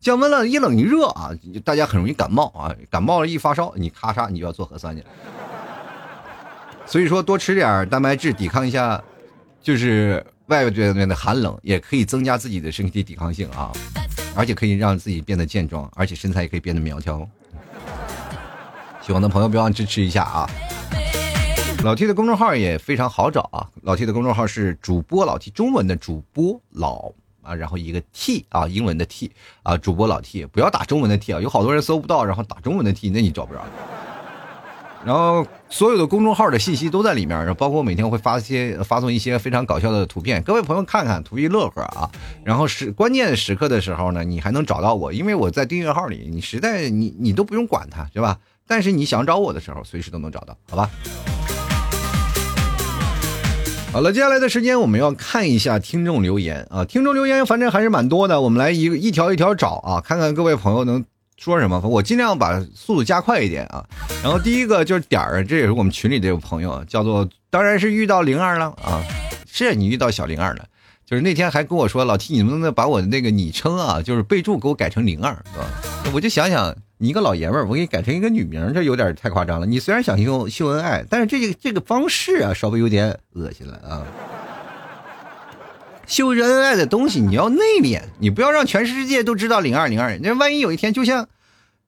[0.00, 1.30] 降温了，一冷一热啊，
[1.62, 5.08] 大家很容易感冒啊，感冒了一发烧，你咔嚓你就要做核酸去了。
[6.86, 9.04] 所以说多吃点蛋白质，抵抗一下，
[9.62, 13.70] 就是外边的寒冷，也可以增加自己的身体抵抗性啊。
[14.34, 17.28] 而且可以让自己变得健壮，而且身材也可以变得苗条。
[19.08, 20.46] 喜欢的朋友别忘支持一下啊！
[21.82, 33.64] 老 T 的公众号也非常好找啊，老 T 的公众号是主播老 T，中文的主播老啊，然后一个 T 啊，英文的 T 啊，主播老 T，不要打中文的 T 啊，有好多人搜不到，然后打中文的 T，那你找不着。
[35.06, 42.10] 然后所有的公众号的信息都在里面，然后包括每天会发些发送一些非常搞笑的图片，各位朋友看看图一乐呵啊。
[42.44, 48.38] 然后是关键时刻的时候呢，你还能找到我，因为我在订阅号里，你实在你你都不用管它，对吧？
[48.68, 50.90] 但是你想找我的时候，随时都能找到，好吧？
[53.90, 61.02] 好了，接下来的时间我们要看一下听众留言啊，听众留言反正还是蛮多的，我们来一一条一条找啊，看看各位朋友能
[61.38, 63.82] 说什么，我尽量把速度加快一点啊。
[64.22, 69.02] 然后第一个就是点儿，这也是我们群里这个朋友，叫做当然是遇到灵儿了啊，
[69.50, 70.66] 是你遇到小灵儿了，
[71.06, 75.64] 就是那天还跟我说老 T，你能不能把我的那个昵称啊，就是备注给我改成灵儿，是吧？
[76.12, 76.76] 我就想想。
[77.00, 79.66] 你一个老爷们儿，我给你改成一个女名，这有点太夸张了。
[79.66, 84.04] 你虽然想秀秀恩爱，但是这个这个方式啊，稍微有点恶心了啊。
[86.08, 90.18] 秀恩爱的东西你要内敛，你不要让全世界都知道零二零二。
[90.18, 91.28] 那万一有一天，就像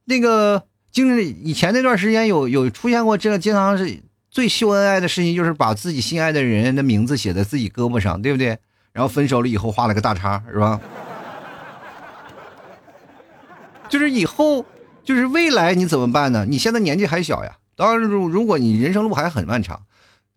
[0.04, 8.56] 那个经历以前那段时间有有出现过这个，经常是最秀恩爱的事情，就是把自己心爱的人的名字写在自己胳膊上，对不对？
[8.92, 10.80] 然后分手了以后画了个大叉，是吧？
[13.88, 14.64] 就是以后。
[15.04, 16.46] 就是未来你怎么办呢？
[16.48, 17.56] 你现在年纪还小呀。
[17.76, 19.82] 当然，如如果你人生路还很漫长，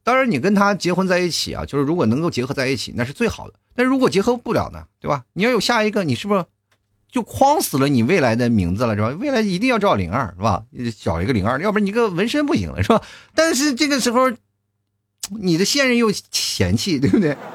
[0.04, 3.56] 当然你跟他结婚在一起啊，就是如果能够结合在一起，那是最好的。
[3.76, 5.23] 但如果结合不了呢，对吧？
[5.34, 6.45] 你要有下一个，你是不是
[7.12, 9.10] 就框死了你未来的名字了，是吧？
[9.19, 10.63] 未来一定要找零二，是吧？
[11.02, 13.02] 找一个零二，要不然你个纹身不行了，是吧？
[13.36, 14.32] 但是这个时候，
[15.39, 17.36] 你的现任又嫌弃，对不对？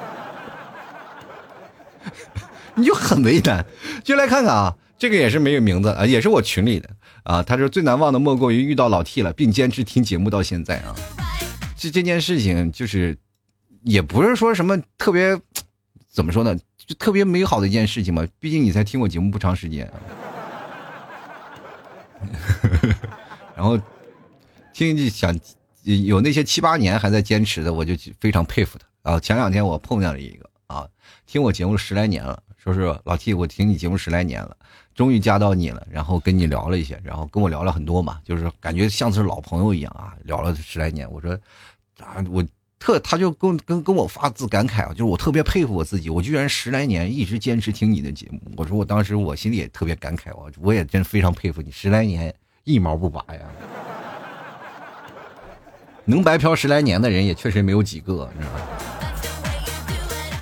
[2.75, 3.65] 你就很为难。
[4.03, 6.89] 就来看看啊，这个也是没有名字啊，也是我群里的。
[7.23, 10.95] 啊，他说最难忘的莫过于遇到老 T 了，并坚持听节目到现在啊。
[11.77, 13.17] 这这件事情就是，
[13.83, 15.39] 也不是说什么特别，
[16.09, 18.27] 怎么说呢，就特别美好的一件事情嘛。
[18.39, 19.91] 毕竟你才听我节目不长时间。
[23.55, 23.79] 然后
[24.73, 25.37] 听想
[25.83, 29.19] 有那些七八年还在坚持的，我就非常佩服他啊。
[29.19, 30.85] 前两天我碰见了一个啊，
[31.25, 34.57] 听我节目十来年了，说是老 T，我听你节目十来年了。
[34.99, 41.09] 终于加到你了，然后跟你聊了一些，然后跟我聊了很多嘛，就是感觉像是老朋友一样啊，聊了十来年。
[41.09, 41.31] 我说，
[42.01, 42.45] 啊，我
[42.77, 48.41] 特他就跟跟跟我发自感慨啊，就是我特别佩服我自己，我居然十来年一直坚持听你的节目。
[48.57, 52.35] 我说我当时我心里也特别感慨，我我也真非常佩服你，十来年
[52.65, 53.39] 一毛不拔呀，
[56.03, 58.59] 能白嫖十来年的人也确实没有几个，你知道吗？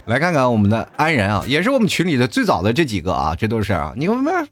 [0.08, 4.48] 来看看我们的安然啊，也是我们群里的最早的这几个啊，这都是啊，你们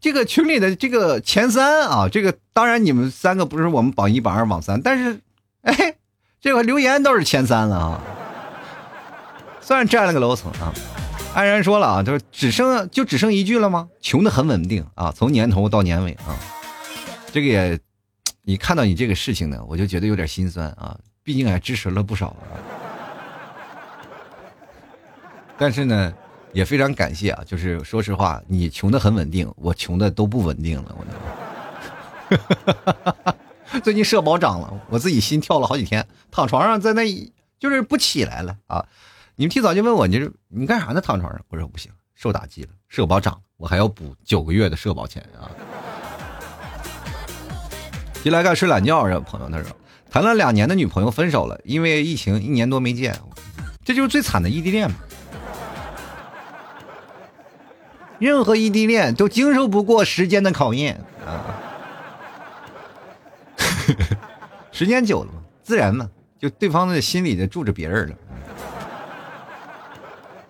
[0.00, 5.20] 这个群里的这个前三啊，这个当然你们三个不是我们榜一、榜二、榜三，但是，
[5.62, 5.94] 哎，
[6.40, 8.00] 这个留言倒是前三了啊，
[9.60, 10.74] 算是占了个楼层啊。
[11.34, 13.88] 安然说了啊，他说只剩就只剩一句了吗？
[14.00, 16.34] 穷的很稳定啊，从年头到年尾啊，
[17.30, 17.78] 这个也，
[18.42, 22.58] 你看到你这个事情呢，我就觉得有点心酸啊，毕竟还支持了不少啊。
[25.58, 26.12] 但是呢，
[26.52, 27.42] 也非常感谢啊！
[27.46, 30.96] 就是说实话，你穷的很稳定，我穷的都不稳定了。
[32.28, 37.02] 我 最近社保涨了，我自己心跳了好几天，躺床上在那
[37.58, 38.84] 就是不起来了啊！
[39.34, 41.00] 你们提早就问我，你是你干啥呢？
[41.00, 45.48] 躺床上，我说不行，受打击了，社保涨了，我还要补九个月的社保钱啊！
[48.22, 49.70] 进来干睡懒觉这朋友他说，
[50.10, 53.18] 谈了两年的女朋友分手了，因为疫情一年多没见，
[53.84, 54.96] 这就是最惨的异地恋嘛。
[58.18, 61.54] 任何异地恋都经受不过时间的考验啊！
[64.72, 68.14] 时间久了嘛，自然嘛，就对方的心里就住着别人了。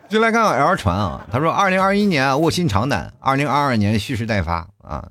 [0.08, 5.08] 就来看看 L 传啊，他说：“二零二一年卧薪尝胆，二零二二年蓄势待发啊。”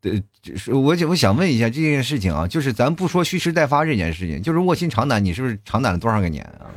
[0.00, 6.70] 对，就是我我想问一下这件事情啊，就是咱不说蓄势待发这件事情，就是卧薪尝胆，你是不是尝胆了多少个年啊？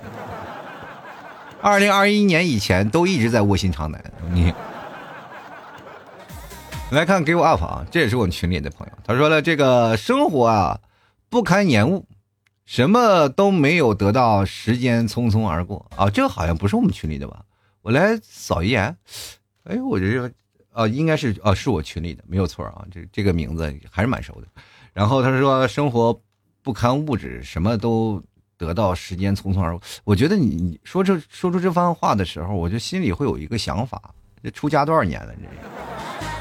[1.62, 4.54] 二零二一年以前都一直在卧薪尝胆，你。
[6.91, 7.86] 来看，给我 up 啊！
[7.89, 10.77] 这也是我们群里的朋友，他说了：“这个生活啊，
[11.30, 12.06] 不堪延误，
[12.65, 17.45] 什么都没有得到，时间匆匆而过啊！”这好像不是我们群里的吧？
[17.82, 18.95] 我来扫一眼，
[19.63, 20.30] 哎，我这个
[20.73, 24.47] 啊，应该是啊，是我群里的，没有错啊，这这个名字还是蛮熟的。
[24.91, 26.19] 然后他说：“生活
[26.62, 28.21] 不堪物质，什么都
[28.58, 35.34] 得到，时间匆匆而过。”我觉得你你说这说出这番话的时候，我就心里会有一个想法：这出家多少年了？
[35.36, 36.40] 这。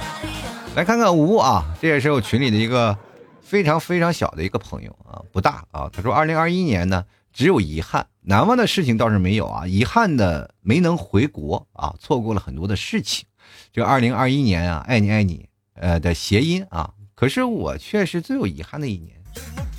[0.77, 2.97] 来看看吴啊，这也是我群里的一个
[3.43, 5.91] 非常非常小的一个朋友啊，不大啊。
[5.93, 9.67] 他说，二零二一年呢，只有遗憾，难忘的事情倒是没有啊。
[9.67, 13.27] 遗憾的没能回国啊，错过了很多的事情。
[13.73, 16.95] 这二零二一年啊，爱你爱你，呃的谐音啊。
[17.17, 19.21] 可是我却是最有遗憾的一年，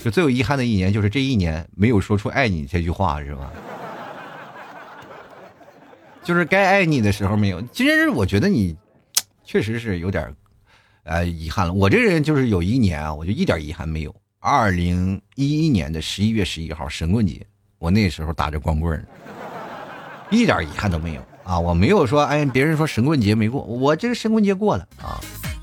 [0.04, 3.50] 就最有遗憾的一年，就是这一年没有说出爱你这句话，是吧？
[6.22, 7.62] 就是该爱你的时候没有。
[7.72, 8.76] 其实我觉得你
[9.46, 10.36] 确实是有点。
[11.04, 14.16] 呃，遗憾了，我这人就是有一年啊，我就一点遗憾没有。
[14.40, 17.46] 二零一一年的十一月十一号神棍节，
[17.78, 19.08] 我那时候打着光棍
[20.30, 21.60] 一点遗憾都没有啊！
[21.60, 25.20] 我没有说，哎，别人说神棍节没过，我这个神棍节过了啊，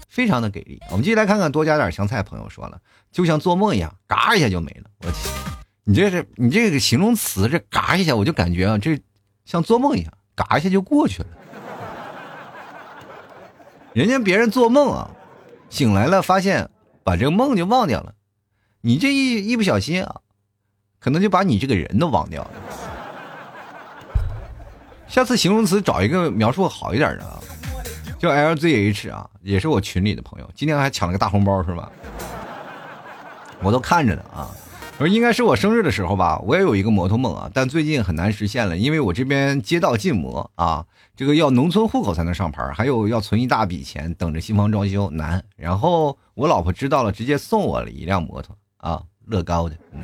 [0.08, 0.80] 非常的给力。
[0.90, 2.22] 我们继续来看看多加点香菜。
[2.22, 4.90] 朋友说了，就像做梦一样，嘎一下就没了。
[5.04, 5.10] 我，
[5.84, 8.98] 你这是你这个形容词，这嘎一下我就感觉啊，这
[9.44, 11.28] 像做梦一样，嘎一下就过去了。
[13.92, 15.10] 人家别人做梦啊。
[15.70, 16.70] 醒来了，发现
[17.04, 18.14] 把这个梦就忘掉了，
[18.80, 20.20] 你这一一不小心啊，
[20.98, 22.50] 可能就把你这个人都忘掉了。
[25.06, 27.40] 下次形容词找一个描述好一点的啊，
[28.18, 31.90] 叫 LZH 啊，也是我群里的朋友，今天还抢了个大红包是吧？
[33.62, 34.50] 我都看着呢啊。
[34.98, 40.84] 我说应该是我生日的时候吧，我也有一个摩托梦啊，但最近很难实现了，因为我这边街道禁摩啊，
[41.18, 45.42] 这个要农村户口才能上牌，还有要存一大笔钱等着新房装修难。
[45.56, 49.74] 然后我老婆知道了，直接送我了一辆摩托啊，乐高的。
[49.90, 50.00] 嗯，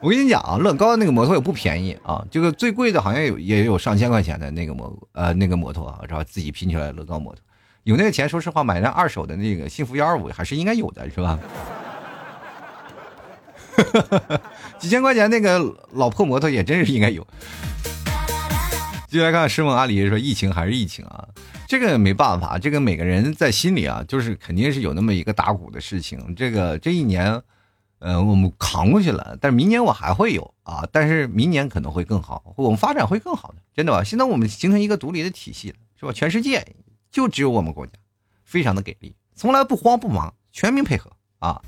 [0.00, 7.40] 我跟你讲啊，乐高的那个摩托也不便宜啊，这个最贵的好像有也有上千块钱的那个摩呃那个摩托啊，然后自己拼起来乐高摩托，
[7.84, 11.38] 有那个钱，说实话买辆二手的那个幸福幺二五还是应该有的，是吧？
[14.78, 15.58] 几千块钱那个
[15.92, 17.26] 老破摩托也真是应该有。
[19.10, 21.26] 继续来看师梦阿里说：“疫情还是疫情啊，
[21.66, 26.32] 这个没办法，这个每个人在心里啊，就是肯定是有那么一个打鼓的事情。
[26.36, 27.42] 这个这一年，
[27.98, 34.04] 呃，我们扛过去了，但是明年我还会有啊，但是明年可能会更好，我们发展会更好的，真的吧？
[34.04, 36.12] 现在我们形成一个独立的体系了，是吧？
[36.12, 36.64] 全世界
[37.10, 37.94] 就只有我们国家，
[38.44, 41.60] 非常的给力，从来不慌不忙，全民配合啊，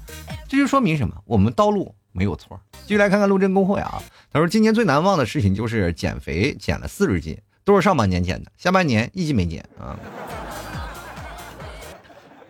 [0.46, 1.20] 这就说明什么？
[1.24, 4.02] 我们道路。”没有错，继续来看看陆贞公会啊。
[4.32, 9.98] 他说，今年最难忘的事情就是减肥，减了四十斤，都是上半年减的，下半年一斤没减啊。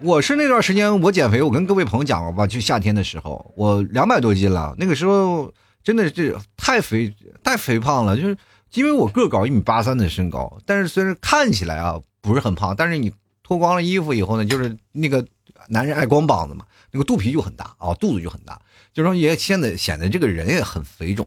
[0.01, 5.53] 我是那段时间我减肥，我跟各位朋友讲过吧，就夏天的时候，我两百多斤了，那个时候
[5.85, 8.37] 真的是太肥太肥胖了，就是
[8.75, 13.13] 因为我个高一米八三的身高，但是虽然看起来啊不是很胖，但是你
[13.45, 15.25] 脱光了衣服以后呢，就是那个
[15.69, 18.61] 男人爱光膀子嘛，那个肚皮就很大啊，肚子就很大。
[18.93, 21.27] 就说也现在显得这个人也很肥肿，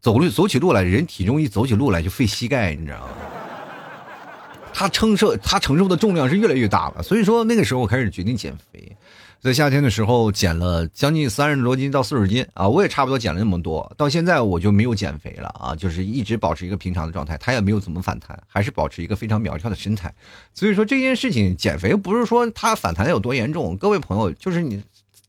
[0.00, 3.08] 走路走起路来，人体重一走起路来就费膝盖，你知道吗？
[4.74, 8.96] 他承受他承受的重量是越来越大了，所以说那个时候我开始决定减肥，
[9.38, 20.12] 在夏天的时候减了将近三十多斤到四十斤啊，我也差不多减了那么多，到现在我就没有减肥了啊，就是一直保持一个平常的状态，他也没有怎么反弹，还是保持一个非常苗条的身材，
[20.54, 24.82] 所以说这件事情减肥不是说他反弹有多严重，各位朋友就是你。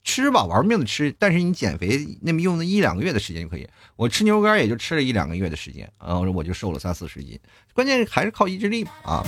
[0.04, 3.68] 吃吧，玩命的吃，但是你减肥那么用那一两个月的时间就可以。
[3.96, 7.40] 我吃牛肉干也就吃了一两个月的时间，然后我就瘦了三四十斤。
[7.74, 9.24] 关键还是靠意志力啊！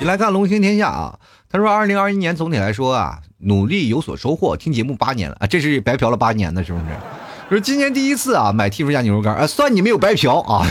[0.00, 1.18] 你来看龙行天下啊，
[1.50, 4.56] 他说二零二一年总体来说啊，努力有所收获。
[4.56, 6.84] 听节目八年了啊，这是白嫖了八年的，是不是？
[7.50, 10.66] 说今年第一次啊，买 T 叔家牛肉干啊，算你没有白嫖啊。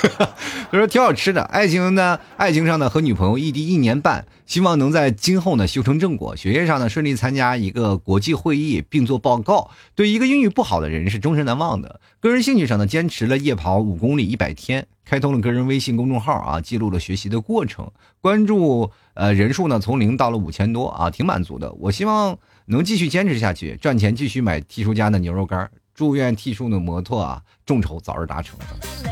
[0.70, 1.42] 他说挺好吃的。
[1.42, 6.34] 爱情呢，爱情上呢和女朋友异地一年半，希望能在今后呢修成正果。
[6.34, 9.70] 学业上呢顺利参加一个国际会议并做报告。
[9.94, 12.00] 对一个英语不好的人是终身难忘的。
[12.18, 17.88] 个人兴趣上呢坚持了夜跑五公里一百天，开通了个人微信公众号啊，记录了学习的过程。
[18.20, 21.72] 关注呃人数呢从零到了五千多啊，挺满足的。
[21.74, 22.36] 我希望
[22.66, 25.70] 能继续坚持下去，赚钱继续买 T 叔家的牛肉干。
[25.94, 28.58] 祝愿 T 叔的摩托啊，众筹早日达成。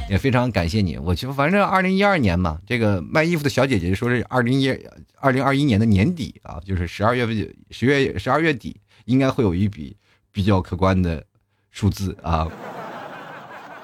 [0.09, 0.97] 也非常感谢你。
[0.97, 4.71] 我就反正二零一二年嘛，这个卖衣服的小姐姐说是二零一
[5.17, 9.97] 二零二一年的年底啊，就是十二月份、十月、十二月底，应该会有一笔
[10.33, 11.25] 比较可观的
[11.71, 12.49] 数字啊。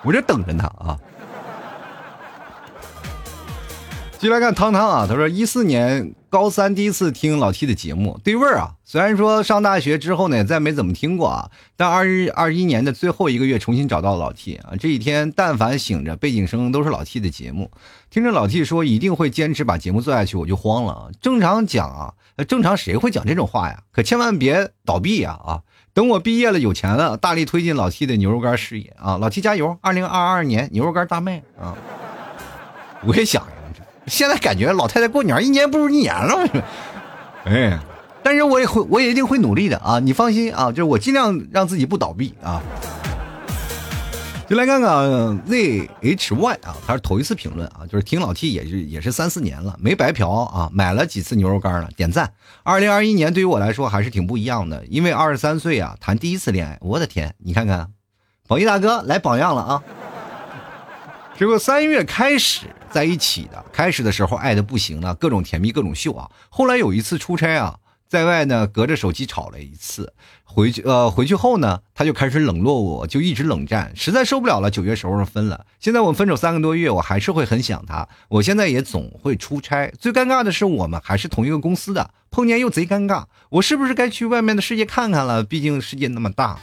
[0.03, 0.99] 我这等着呢啊。
[4.19, 8.75] 继续来看汤汤啊，他说一四年高三第一次听老 T 的节目，对味儿啊。
[8.85, 14.71] 虽然说上大学之后呢，再没怎么听过啊，但二一二一年的最后一个月重新找到老 T 啊。
[14.73, 17.71] 这几天但凡醒着，背景声都是老 T 的节目，
[18.11, 21.13] 听着老 T 说一定会坚持把节目做下去，我就慌了。
[21.21, 22.13] 正常讲啊，
[22.49, 23.85] 正常谁会讲这种话呀？
[23.93, 25.63] 可千万别倒闭呀啊！
[25.93, 29.17] 等我毕业了有钱了，大力推进老 T 的牛肉干事业啊！
[29.19, 29.79] 老 T 加油！
[29.81, 31.79] 二零二二年牛肉干大卖啊！
[33.07, 33.47] 我也想。
[34.07, 36.49] 现在感觉老太太过年一年不如一年了。
[37.45, 37.79] 哎，
[38.23, 39.99] 但是我也会，我也一定会努力的啊！
[39.99, 42.63] 你放心啊，就是我尽量让自己不倒闭啊。
[44.47, 52.31] 就来看看 Z H Y 啊，他是头一次评论啊，就是听老 T 也是也是三四年了，没白嫖啊，买了几次牛肉干了，点赞。
[52.63, 57.89] 二零二一年对于我来说还是挺不一样的，因为二十三岁啊，谈第一次恋爱，我的天，你看看，
[58.47, 59.83] 榜一大哥来榜样了啊！
[61.37, 66.31] 这个三月开始在一起的，开始的时候爱的不行了，各种甜蜜，各种秀啊。
[66.49, 67.79] 后来有一次出差啊。
[68.07, 70.13] 在外呢，隔着手机吵了一次，
[70.45, 75.67] 回去呃回去后呢，他就开始冷落我，就一直冷战，实在受不了了，九月时候分了。
[75.81, 78.07] 现在我们分手三个多月，我还是会很想他。
[78.29, 83.25] 我现在也总会出差，最尴尬的是我们还是同一个公司的，碰见又贼尴尬。
[83.49, 85.43] 我是不是该去外面的世界看看了？
[85.43, 86.61] 毕竟世界那么大。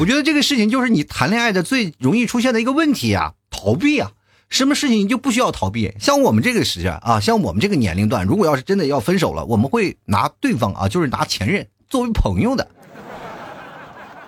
[0.00, 4.10] 我觉得这个事情就是你谈恋爱的最容易出现的一个问题啊，逃避啊。
[4.50, 5.92] 什么事情就不需要逃避？
[5.98, 12.68] 像我们这个时间啊，像我们这个年龄段，如果要是真的要分手了，我们会拿对方啊，就是拿前任作为朋友的。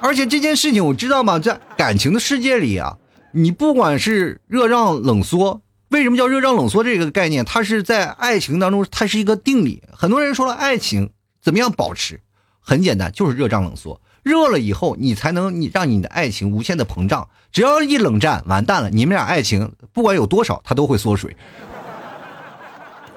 [0.01, 1.39] 而且这件事情我知道吗？
[1.39, 2.99] 在感情的世界里啊，
[3.33, 7.45] 你不管是热胀冷缩，为什么叫热胀冷缩这个概念？
[7.45, 9.83] 它是在爱情当中，它是一个定理。
[9.93, 11.11] 很多人说了，爱情
[11.43, 12.21] 怎么样保持？
[12.61, 14.01] 很简单，就是热胀冷缩。
[14.27, 17.29] 热了以后，你才能你让你的爱情无限的膨胀。
[17.53, 21.37] 只要一冷战，完蛋了，你们俩爱情不管有多少，它都会缩水。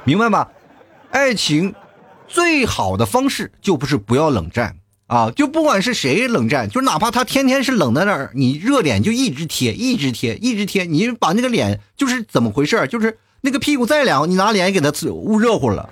[0.04, 0.48] 明白吗？
[1.10, 1.74] 爱情
[2.28, 4.76] 最好的方式就不是不要冷战
[5.08, 5.32] 啊！
[5.32, 10.86] 就不管是谁冷战，就哪怕他天天是冷在那儿，你热脸就一直贴，一直贴，一直贴。
[10.86, 12.86] 你把那个脸就是怎么回事？
[12.88, 15.90] 就是那个屁股再凉，你拿脸给他捂热乎了。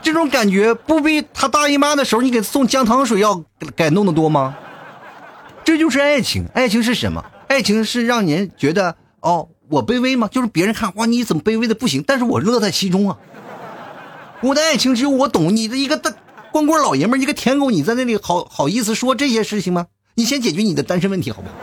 [0.00, 3.44] 这种感觉不比他大姨妈的时候你给送姜糖水要
[3.76, 4.56] 感动的多吗？
[5.64, 7.24] 这就是爱情，爱情是什么？
[7.46, 10.28] 爱情是让人觉得哦，我卑微吗？
[10.28, 12.02] 就是别人看哇，你怎么卑微的不行？
[12.06, 13.18] 但是我乐在其中啊。
[14.40, 16.12] 我的爱情只有我懂，你的一个大
[16.52, 19.86] 光棍老爷们一个舔狗，你在那里好好意思说这些事情吗？
[20.14, 21.54] 你先解决你的单身问题好不好？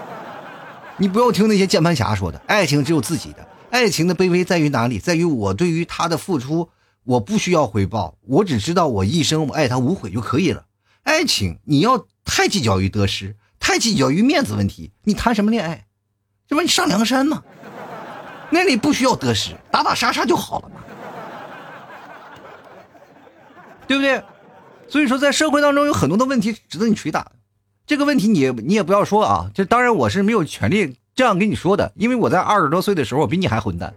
[0.97, 3.47] 你不要听那些键盘侠说的，爱情只有自己的。
[3.71, 4.99] 爱情的卑微在于哪里？
[4.99, 6.69] 在于我对于他的付出。
[7.05, 10.65] 我不需要回报，我只知道我一生我爱他无悔就可以了。
[11.03, 15.85] 爱情你要太计较于得失，太计较于面子问题，你谈什么恋爱？
[16.47, 17.43] 这不你上梁山吗？
[18.49, 20.75] 那里不需要得失，打打杀杀就好了嘛，
[23.87, 24.23] 对不对？
[24.87, 27.31] 所以说，在社会当中有很多的问题值得你捶打。
[27.87, 33.93] 这个问题你你也不要说啊，这当然我是没有权利这样跟你说的，因为我在二十多岁的时候，我比你还混蛋。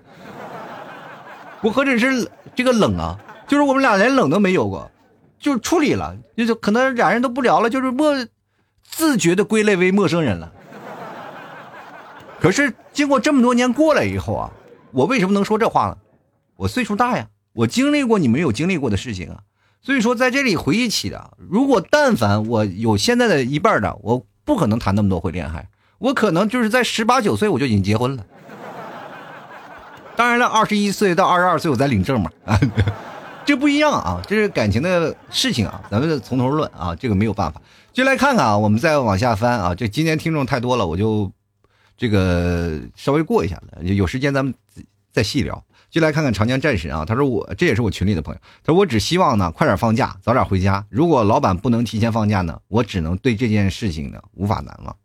[1.61, 4.91] 我何止是这个冷啊，就是我们俩连冷都没有过，
[5.39, 8.15] 就处理了，就是可能俩人都不聊了，就是陌
[8.83, 10.53] 自觉的归类为陌生人了。
[12.41, 14.51] 可是经过这么多年过来以后啊，
[14.93, 15.97] 我为什么能说这话呢？
[16.57, 19.41] 我岁数大呀，我经历过你没有经历过的事情啊，
[19.83, 28.25] 所以说在这里回忆起的，如果但凡我有现在的一半的，我不可能谈那么多回恋爱，我可能就是在十八九岁我就已经结婚了。
[30.19, 32.59] 当然了，二十一岁到二十二岁我在领证嘛，啊，
[33.47, 37.63] 这不一样啊，这是感情的事情啊，咱们从头论啊，这个没有办法。
[37.93, 41.31] 就来看看啊，我们再往下翻啊，这今天听众太多了，我就
[41.97, 44.53] 这个稍微过一下子，有时间咱们
[45.13, 45.63] 再细聊。
[45.89, 50.85] 就来看看长江战神啊，他说我这也是我群里的朋友，他说我只希望呢快点放假，早点回家。
[50.91, 54.97] 如果老板不能提前放假呢，我只能对这件事情呢无法难忘。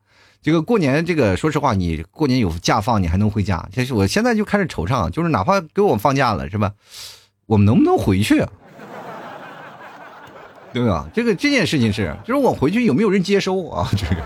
[0.43, 3.65] 这个过年，这个说实话，你过年有假放，你还能回家。
[3.73, 6.73] 其实我现在就开始惆怅，就是哪怕给我放假了，是吧？
[7.45, 8.45] 我们能不能回去？
[10.73, 11.07] 对吧？
[11.13, 13.89] 这个这件事情是，就是我回去有没有人接收啊？
[13.95, 14.23] 这个，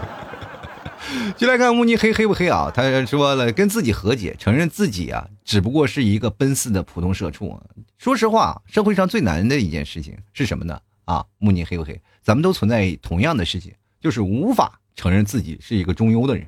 [1.38, 2.72] 就来看慕尼黑黑不黑啊？
[2.74, 7.55] 他说了，跟自己和解，承认自己啊，只不过是一个奔四的普通社畜。
[7.99, 10.80] 说实话，社会上最难的一件事情是什么呢？
[11.05, 12.01] 啊，慕尼黑不黑？
[12.24, 14.80] 咱们都存在同样的事情，就是无法。
[14.97, 16.45] 承认自己是一个中庸的人，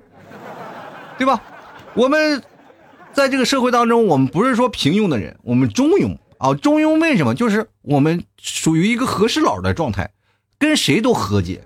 [1.20, 1.42] 对吧？
[1.94, 2.44] 我们
[3.14, 6.54] 在这个社会当中，我们不是说平庸的人，我们中庸啊。
[6.56, 7.36] 中庸为什么？
[7.36, 10.12] 就是我们属于一个和事佬的状态，
[10.58, 11.62] 跟谁都和解，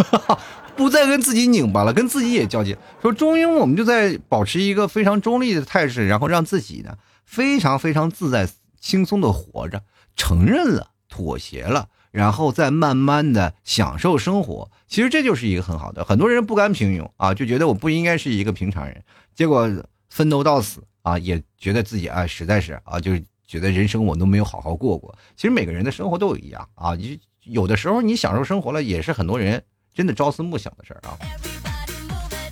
[0.76, 2.76] 不再跟自己拧巴了，跟自己也交接。
[3.00, 8.46] 说中庸，我们就在保持一个非常中立的态势，然后让自己呢非常非常自在、
[8.78, 9.82] 轻松的活着，
[10.14, 11.88] 承认了，妥协了。
[12.10, 16.04] 然后再慢慢的享受生活，其实这就是一个很好的。
[16.04, 19.02] 很多人不甘平庸啊，就觉得我不应该是一个平常人，
[19.34, 19.68] 结果
[20.08, 25.16] 奋斗到死啊，也觉得自己啊实在是啊，就是觉得人生我都没有好好过过。
[25.36, 29.62] 其实每个人的生活都有一样啊，你有的时候你享受生活了，也是很多人
[29.94, 31.16] 真的朝思暮想的事儿啊。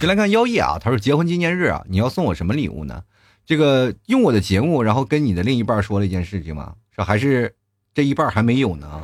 [0.00, 3.02] 就来看妖夜啊，他说结婚纪念日啊，你要送我什么礼物呢？
[3.44, 6.74] 这个用我的节目，然后跟你的另一半说了一件事情吗？
[6.94, 7.56] 说还是
[7.94, 9.00] 这一半还没有呢？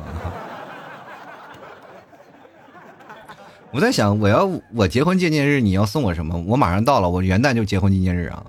[3.75, 6.41] 我在想，我要我结婚纪念日，你要送我什么？
[6.47, 8.41] 我马上到了，我元旦就结婚纪念日啊！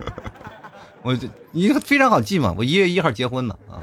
[1.02, 1.16] 我
[1.52, 3.78] 你非常好记嘛，我一月一号结婚嘛啊！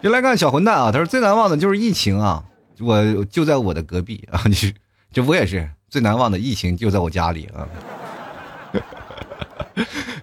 [0.00, 2.44] 就来看小混蛋啊，他说最难忘的就是疫情啊，
[2.78, 4.72] 我就在我的隔壁啊，你是
[5.10, 7.66] 这我也是最难忘的疫情就在我家里啊。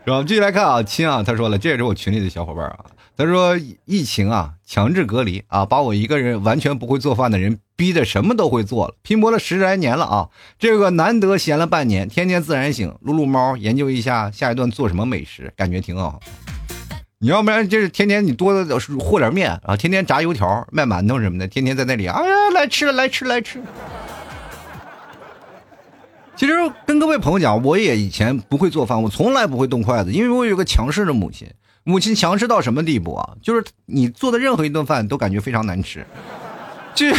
[0.06, 2.86] 然后继续来看啊，亲啊，他说了，这也是我群里的小伙伴啊。
[3.18, 16.20] 他说疫情啊，强制隔离啊，把我一个人完全不会做饭的人逼得什么都会做了，拼搏了十来年了啊，这个难得闲了半年，天天自然醒，撸撸猫，研究一下下一顿做什么美食，感觉挺好。
[17.18, 23.60] 你要不然就是天天你多的和点面啊，天天炸油条、卖馒头什么的，天天在那里，哎呀，来吃了，来吃来吃。
[26.36, 26.54] 其实
[26.86, 31.48] 跟各位朋友讲，我也以前不会做饭，我从来不会动筷子，因为我有个强势的母亲。
[31.88, 33.30] 母亲强势到什么地步啊？
[33.42, 36.06] 就是你做的任何一顿饭都感觉非常难吃。
[36.94, 37.14] 这，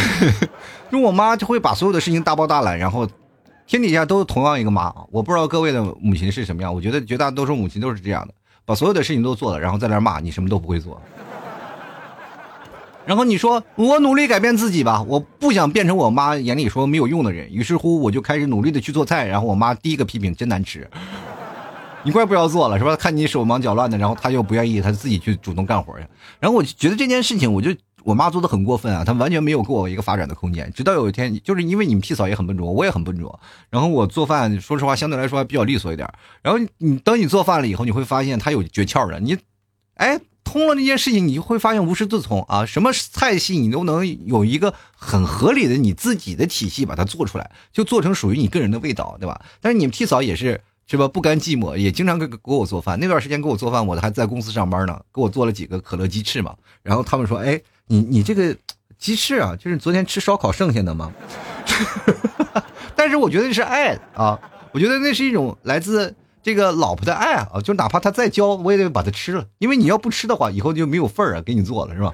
[0.91, 3.09] 就我妈就会把所有的事情大包大揽，然后
[3.65, 4.93] 天底下都同样一个妈。
[5.09, 11.01] 我不知道各位的母亲是什么样，我觉得绝大多数母亲都是这样的，把所有的事情都做了，然后在那骂你什么都不会做。
[13.07, 17.51] 然后你说我努力改变自己吧，我不想变成我妈眼里说没有用的人。
[17.51, 20.87] 于是乎，我就开始努力的去做菜，然后我妈第一个批评真难吃。
[22.03, 22.95] 你快不要做了是吧？
[22.95, 26.05] 看你手忙脚乱的，然后他又不愿意，他自己去主动干活去。
[26.39, 30.71] 然后我觉得这件事情，我就我妈做的很过分啊，她完全没有给我一个发展的空间。
[30.73, 33.37] 直到有一天，就是因为你们替嫂也很笨拙，我也很笨拙，
[33.69, 36.09] 然后我做饭，说实话相对来说还比较利索一点。
[36.41, 39.19] 然后你等你做饭了以后，你会发现他有诀窍的。
[39.19, 39.37] 你，
[39.95, 49.41] 哎，通了那件事情，你就会发现无师自通啊，什么菜系你都能有一个很合理的你自己的体系把它做出来，就做成属于你个人的味道，对吧？
[49.59, 50.61] 但是你们替嫂也是。
[50.89, 51.07] 是吧？
[51.07, 52.99] 不甘寂寞，也经常给给我做饭。
[52.99, 56.55] 那段时间给我做饭，我还在公司上班呢，给我做了几个可乐鸡翅嘛。
[56.81, 58.55] 然后他们说：“哎，你你这个
[58.97, 61.13] 鸡翅啊，就是昨天吃烧烤剩下的吗？”
[62.97, 64.39] 但是我觉得是爱啊，
[64.71, 72.11] 我觉得那是一种来自这个老婆的爱啊，就哪怕他再焦，我也得把它吃了，因为你要不吃的话，以后就没有份儿啊，给你做了是吧？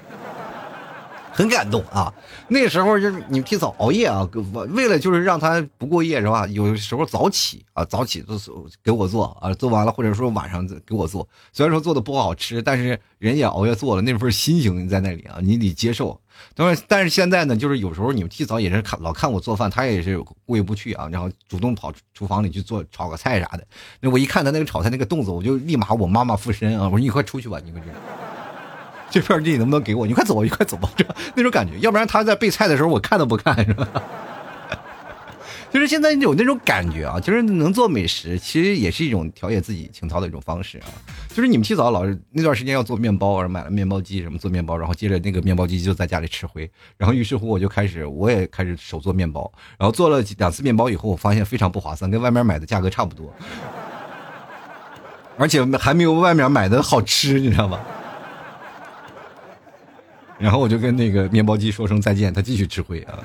[1.36, 2.10] 很感动啊！
[2.48, 4.26] 那时候就是你们提早熬夜啊，
[4.70, 6.46] 为了就是让他不过夜是吧？
[6.46, 8.50] 有时候早起啊，早起就是
[8.82, 11.28] 给我做啊，做完了或者说晚上给我做。
[11.52, 16.18] 虽然说做的不好吃，但是人也熬夜做了，那份心情在那里啊，你得接受。
[16.54, 23.66] 当然，但是现在呢，就是有时候你们提早也是看老看我做饭，他也是过意不去啊，然后主动跑厨房里去做炒个菜啥的。
[24.00, 26.84] 那我一看他那个炒菜那个动作，我就立马我妈妈附身啊！
[26.84, 27.92] 我说你快出去吧，你快出去。
[29.10, 30.06] 这片地能不能给我？
[30.06, 31.78] 你快走，你快走吧，这那种感觉。
[31.78, 33.88] 要不然他在备菜的时候，我看都不看，是吧？
[35.68, 40.86] 就是现在有那种感觉啊，就是能做美食，其实也是一种调节自己情操的一种方式啊。
[41.28, 53.30] 就是你们提早老是那段时间要做面包，买了面包机什么做面包，然后接着那个面包机就在家里吃灰，然后于是乎我就开始我也开始手做面包，然后做了两次面包以后，我发现非常不划算，跟外面买的价格差不多，
[55.36, 57.78] 而且还没有外面买的好吃，你知道吗？
[60.38, 63.18] 然后我就跟那个面包机说声再见，他继续吃灰啊。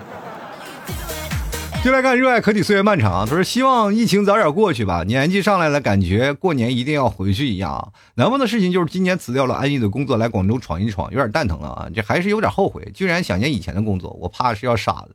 [1.84, 7.92] 就来看热爱可抵岁月漫长，他说希望疫情早点过去吧，年纪上来了，感觉过年一定要回去一样。
[8.14, 15.10] 难忘的事情就是今年辞掉了安逸的工作，来广州闯一闯，有点蛋疼了啊，这还是有点后悔，居然想念以前的工作，我怕是要傻了。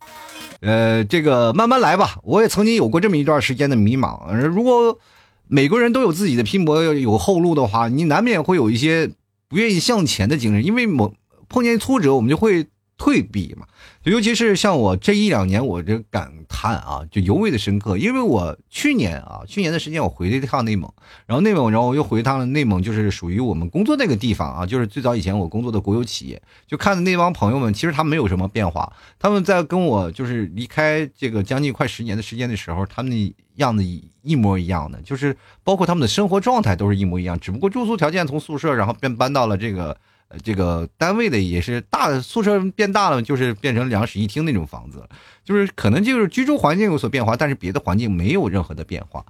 [0.59, 4.35] 呃，这个慢慢来吧，我也曾经有过这么一段时间的迷茫。
[4.35, 4.99] 如果
[5.47, 9.09] 每个人都有自己的拼搏有后路的话，你难免会有一些
[9.49, 11.15] 不愿意向前的精神，因为某。
[11.49, 12.67] 碰见挫折，我们就会
[12.97, 13.67] 退避嘛。
[14.05, 17.99] 尤其是像我这一两年，我这感叹啊，就尤为的深刻。
[17.99, 20.89] 因为我去年啊，去年的时间我回了一趟内蒙，
[21.27, 26.41] 然后内蒙，然后我又回趟了内蒙，就是属于我们工作那个地方啊，就是最早以前我工作的国有企业。
[26.69, 28.93] 就看的那帮朋友们，其实他们没有什么变化。
[29.19, 33.83] 他们在跟我就是离开这个将近快十年的时间的时候，他们的样子
[34.23, 39.99] 一模一样的，就是包括他们的生活状态都是一模一样，只不过住宿条件从宿舍，然后便搬到了这个。
[40.29, 45.09] 呃，这个单位的也是大的宿舍变大了，就是变成两室一厅那种房子，
[45.45, 49.25] 就是可能就是居住环境有所变化，但是别的环境没有任何的变化。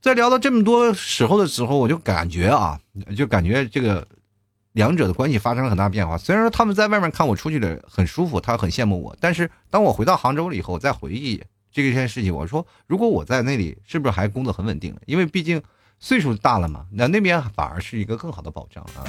[0.00, 2.80] 在聊到这么多时候的时候，我就感觉啊，
[3.16, 4.04] 就感觉这个
[4.72, 6.18] 两者的关系发生了很大变化。
[6.18, 11.40] 虽然说他们在外面看我出去的很舒服，他很羡慕我，但是当我回到杭州了以后，我再回忆
[11.70, 14.92] 这件事情，我说如果我在那里，是不是还工作很稳定？
[15.06, 15.62] 因为毕竟
[16.00, 19.06] 岁数大了嘛，那那边反而是一个更好的保障啊。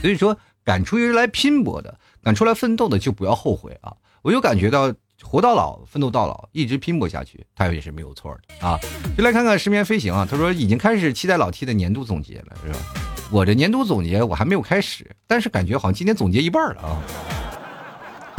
[0.00, 3.92] 所以说，敢出于来拼搏的，敢出来奋斗的，就不要后悔啊！
[4.22, 4.92] 我就感觉到，
[5.22, 8.78] 活到老，奋斗到老，一直拼搏下去，他也是没有错的啊。
[9.16, 12.78] 就来看看失眠飞行啊，他说已经开始期待老 T 的年度总结了，是吧？
[13.30, 17.02] 我这年度总结我还没有开始，但是感觉好像今天总结一半了啊，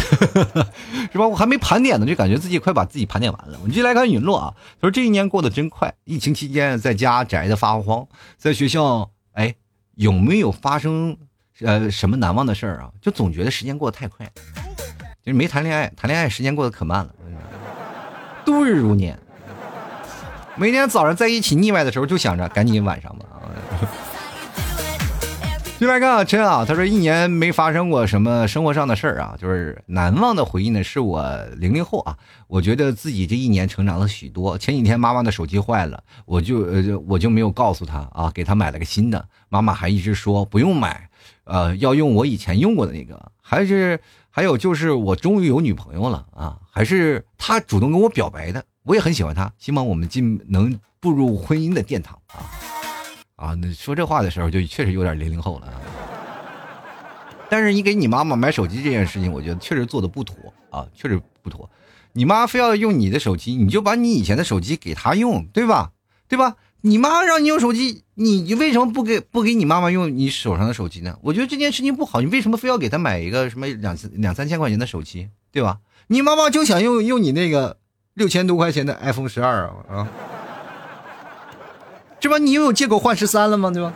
[1.12, 1.28] 是吧？
[1.28, 3.58] 我还没盘点呢，就感觉自己快把自己盘点完了。
[3.60, 8.08] 我们继续来看陨落啊，他说这一年过得真快，疫情期间在家宅的发慌，
[8.38, 9.56] 在学校哎
[9.96, 11.18] 有没有发生
[11.62, 12.90] 呃什么难忘的事儿啊？
[13.02, 14.30] 就总觉得时间过得太快。
[15.24, 17.14] 就是没谈恋爱，谈恋爱时间过得可慢了，
[18.44, 19.18] 度日如年。
[20.56, 23.26] 每天早上在一起腻歪的时候，就想着赶紧晚上吧。
[25.78, 30.84] 进来看啊，陈啊，他说一年没发生过什么生活上的事儿啊，就是难忘的回忆呢。
[30.84, 31.24] 是我
[31.58, 32.16] 零零后啊，
[32.48, 34.56] 我觉得自己这一年成长了许多。
[34.58, 39.24] 前几天妈妈的手机坏了，我就呃我就没有告诉她啊，给她买了个新的。
[39.50, 41.10] 妈妈还一直说不用买，
[41.44, 44.00] 呃，要用我以前用过的那个，还是。
[44.34, 46.58] 还有就是我终于有女朋友了啊！
[46.72, 52.48] 还是她主动跟我表白的，我也很喜欢她，希望我们进能步入婚姻的殿堂啊！
[53.36, 55.68] 啊，那说这话的时候就确实有点零零后了。
[57.50, 60.38] 但是你给你妈妈买手机这件事情，我觉得确实做的不妥
[60.70, 61.70] 啊，确实不妥。
[62.14, 65.92] 你妈非要用你的手机，你就把你以前的手机给她用，对吧？
[66.30, 66.56] 对吧？
[66.82, 71.18] 你妈让你用手机，你你为什么不给不给你妈妈用你手上的手机呢？
[71.22, 75.78] 我觉得这件事情不好，你为什么非要给她买一个什么两两三千块钱的手机，对吧？
[76.08, 77.78] 你妈妈就想用用你那个
[78.16, 80.08] 六千多块钱的 iPhone 十二啊啊，
[82.20, 83.70] 这不你又有借口换十三了吗？
[83.72, 83.94] 对吧？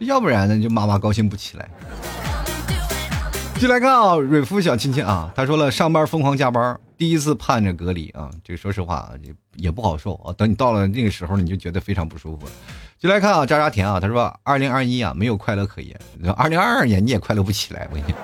[0.00, 1.70] 要不然呢，就妈妈高兴不起来。
[3.58, 6.78] 进来看啊，蕊夫小亲亲啊，他说了，上班疯狂加班。
[6.98, 10.34] 第一次盼着隔离啊，这个说实话啊，也也不好受啊。
[10.36, 12.46] 等你到了那个时候，你就觉得非常不舒服。
[12.98, 15.98] 就来看啊，渣渣甜啊，他说：“二零二一啊，没有快乐可言。
[16.36, 17.88] 二零二二年你也快乐不起来。
[17.90, 18.14] 我跟你，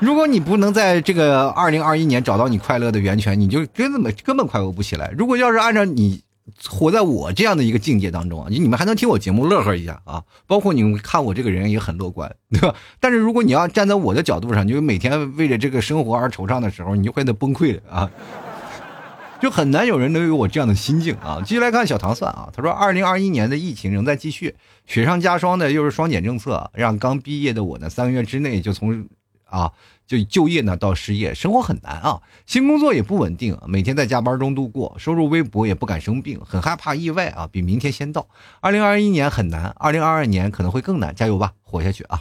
[0.00, 5.12] 如果你不能在这个二零二一年找到你快乐的源泉，你就根本根本快乐不起来。
[5.16, 6.22] 如果要是按照你。”
[6.68, 10.22] 活在我这样的一个境界当中啊，你们还能听我节目乐呵一下啊？
[10.46, 12.74] 包括你们看我这个人也很乐观，对吧？
[13.00, 18.10] 但是如果你要站在我的角度上，你就每天为了这个生活而惆怅的时候，你就会得崩溃了啊！
[19.40, 21.40] 就很难有人能有我这样的心境啊！
[21.44, 29.06] 继续来看小唐蒜啊，他说：“二零二一年的疫情仍在继续，雪上加霜的又是双减政策，让刚毕业的我呢，三个月之内就从
[29.50, 29.72] 啊。”
[30.08, 38.26] 就就业呢，到失业，生活很难啊，新工作也不稳定，每天在加班中度过，收入微薄，也不敢生病，很害怕意外啊，比明天先到。
[38.60, 42.18] 二零二一年很难，二零二二年可能会更难，加油吧，活下去啊！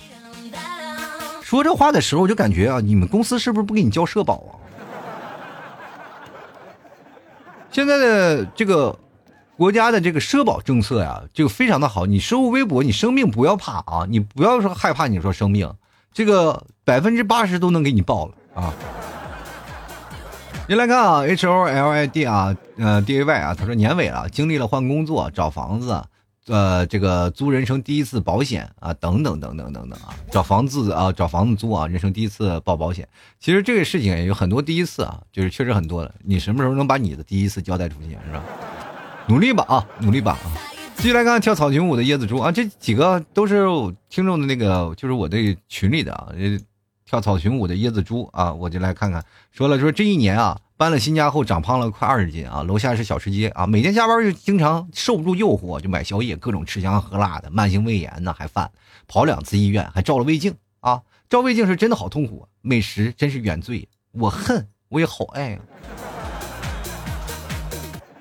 [1.41, 4.51] 说这话的时候，我就感觉啊，你们公司是不是不给你交社保啊？
[7.71, 8.99] 现在的这个
[9.55, 15.73] 国家的这个社保政策呀，就非常的好，你收入微薄，你生病不要怕啊，你不要说害怕，你说生病。
[16.11, 18.73] 这个百分之八十都能给你报了啊！
[20.69, 26.01] 你来看啊，H O L I D 啊，呃，D A Y 啊，他说年尾了，经历了换工作、找房子，
[26.47, 33.05] 呃，这个租人生第一次保险啊，等等等等等等啊，找房子啊，找房子租啊，人生第一次报保险。
[33.37, 36.11] 其实这个事情有很多第一次啊，就是确实很多了。
[36.23, 38.41] 你什么时候能把你的第一次交代出去是吧？
[39.27, 40.55] 努力吧啊，努力吧啊！
[40.95, 43.65] 继续来看跳草裙舞的椰子猪啊，这几个都是
[44.09, 46.29] 听众的那个，就是我的群里的啊，
[47.07, 49.23] 跳草裙舞的椰子猪啊，我就来看看。
[49.49, 58.69] 说了说这一年啊，搬了新家后长胖了快二十斤啊，楼下是小吃街啊，每天加班就经常受不住诱惑，就买宵夜，各种吃香喝辣的，慢性胃炎呢还犯，
[59.07, 65.59] 跑两次医院，还照了胃镜啊，照胃镜是真的好痛苦，美食真是原罪，我恨我也好爱啊。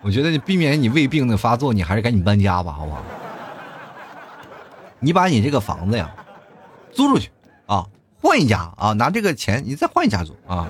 [0.00, 3.02] 我觉得你避免你胃病的发作，你还是赶紧搬家吧，好不好？
[5.00, 6.14] 你把你这个房子呀
[6.92, 7.28] 租出去
[7.66, 7.84] 啊，
[8.20, 10.68] 换一家啊，拿这个钱你再换一家做啊。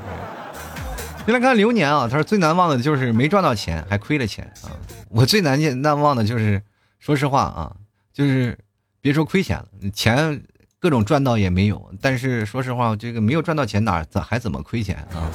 [1.24, 4.70] 先来看流年啊，他说最难忘的就是没赚到钱，还亏了钱啊。
[5.08, 6.62] 我最难见难忘的就是，
[7.00, 7.72] 说实话啊，
[8.12, 8.56] 就是
[9.00, 10.40] 别说亏钱了，钱
[10.78, 15.30] 各种赚到也没有，但是说实话，这个没有赚到钱哪咋还怎么亏钱啊？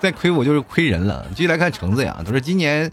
[0.00, 1.26] 再亏我就是亏人了。
[1.34, 2.90] 继续来看橙子呀，他说今年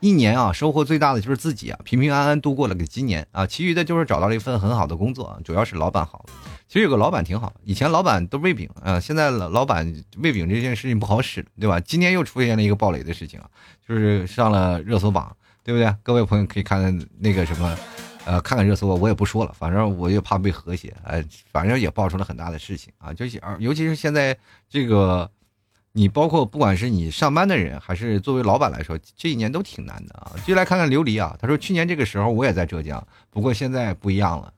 [0.00, 6.24] 一年啊，收获最大的就是自己啊，平平安安度过了个今年啊，其余的就是找到了一份很好的工作啊，主要是老板好。
[6.66, 11.78] 其实有个老板挺好，以前老板都喂饼啊，现在老老板喂饼这件事情不好使，对吧？
[11.80, 13.46] 今天又出现了一个暴雷的事情啊，
[13.86, 15.94] 就是上了热搜榜，对不对？
[16.02, 17.76] 各位朋友可以看看那个什么，
[18.24, 21.22] 呃，看看热搜，我也不说了，反正我也怕被和谐，哎，
[21.52, 24.34] 反正也爆出了很大的事情啊，就是尤其是现在
[24.70, 25.30] 这个。
[25.92, 30.32] 你包括不管是你上班的人，还是作为老板来说，这一年都挺难的啊。
[30.46, 34.52] 就来看看琉璃啊，他说去年这个时候我也在浙江，不过现在不一样了，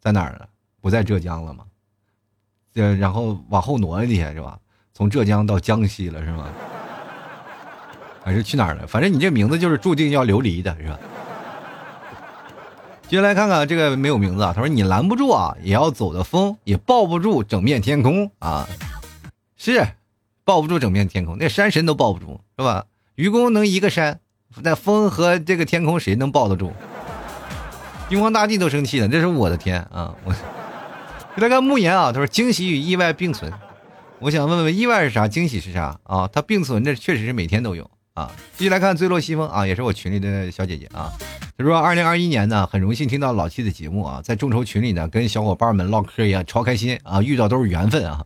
[0.00, 0.48] 在哪儿了？
[0.80, 1.64] 不在浙江了吗？
[2.74, 4.58] 呃，然后往后挪一下是吧？
[4.94, 6.48] 从浙江到江西了是吗？
[8.22, 8.86] 还是去哪儿了？
[8.86, 10.98] 反正你这名字就是注定要流离的是吧？
[13.08, 18.68] 接下来看看这个没有名字啊，他说你拦不住啊，也要走的风，也抱不住整片天空啊，
[19.56, 19.86] 是
[20.46, 22.86] 抱不住整片天空，那山神都抱不住是吧？
[23.16, 24.20] 愚公能一个山，
[24.62, 26.72] 那风和这个天空谁能抱得住？
[28.10, 30.14] 玉皇大帝都生气了，这是我的天啊！
[30.24, 30.32] 我
[31.34, 33.52] 给大家慕言啊，他说惊喜与意外并存，
[34.20, 36.30] 我想问问意外是啥，惊喜是啥啊？
[36.32, 37.90] 他并存，这确实是每天都有。
[38.16, 41.12] 啊，继续来看坠落西风啊，也是我群里的小姐姐啊。
[41.58, 48.24] 她说，二零二一年呢，很荣幸听到老 T 的节目啊，在众筹群里呢，跟小伙伴们唠嗑一样，超开心啊，遇到都是缘分啊，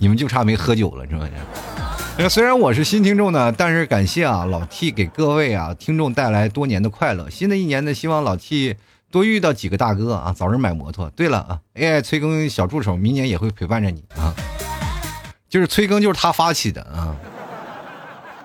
[0.00, 1.28] 你们就差没喝酒了，是吧？
[2.18, 7.30] 那虽然我是新听众呢，但是感谢啊，老 T 给各位啊听众带来多年的快乐。
[7.30, 8.74] 新的一年呢，希望老 T
[9.08, 11.08] 多遇到几个大哥啊，早日买摩托。
[11.10, 14.34] 对了啊，AI 催更小助手明年也会陪伴着你啊，
[15.48, 17.14] 就是催更就是他发起的啊。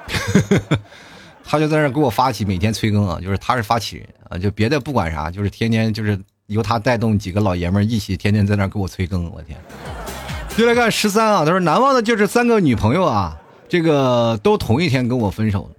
[1.45, 9.59] 他就在那给我发起每天催更啊，就是他是发起人啊，就别的不管啥，就是天天就是由他带动几个老爷们一起天天在那给我催更，我天！
[10.55, 13.37] 就来看十三啊，他说难忘的就是三个女朋友啊，
[13.67, 15.69] 这个都同一天跟我分手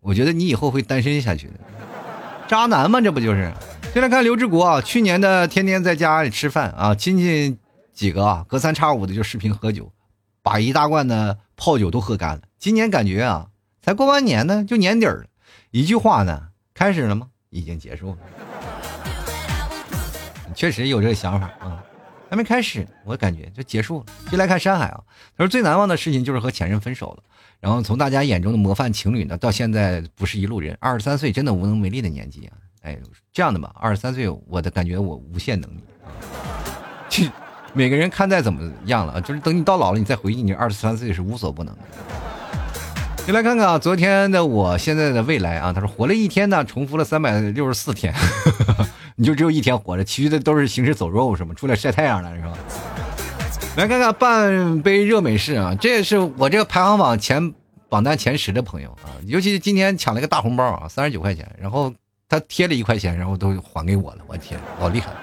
[0.00, 1.54] 我觉得你以后会单身下去的，
[2.46, 3.52] 渣男嘛，这不就是？
[3.94, 7.56] 就来看刘志国啊，去年的天天在家里吃饭啊，亲戚
[7.94, 9.90] 几个啊，隔三差五的就视频喝酒，
[10.42, 12.42] 把一大罐的泡酒都喝干了。
[12.58, 13.48] 今年感觉啊，
[13.82, 15.24] 才过完年呢，就年底了。
[15.70, 17.28] 一句话呢，开始了吗？
[17.50, 18.18] 已经结束了。
[20.54, 21.82] 确实有这个想法啊，
[22.30, 24.06] 还没开始，我感觉就结束了。
[24.30, 25.00] 就来看山海啊，
[25.36, 27.22] 他说最难忘的事情就是和前任分手了。
[27.60, 30.76] 然后从大家眼中的模范情侣呢，到现在不是一路人。
[30.80, 32.56] 二十三岁真的无能为力的年纪啊！
[32.82, 32.98] 哎，
[33.32, 36.12] 这样的吧，二十三岁，我的感觉我无限能力啊。
[37.08, 37.30] 去，
[37.76, 41.80] 每个人看待怎么样了，就是等你到老了，你再回忆，你二十三岁是无所不能的。
[43.26, 45.72] 你来看看啊，昨天的我，现在的未来啊。
[45.72, 48.14] 他说活了一天呢，重复了三百六十四天，
[49.16, 51.52] 你就只有一天活着，其余的都是行尸走肉，是吗？
[51.54, 52.52] 出来晒太阳了，是吧？
[53.76, 57.52] 来看看半杯热美式啊，这也是我这个排行榜前
[57.88, 59.10] 榜单前十的朋友啊。
[59.26, 61.92] 尤其是今天抢了一个大红包啊，三十九块钱，然后
[62.28, 65.16] 他贴了一块钱，然后都还给我了，我天，老厉害了！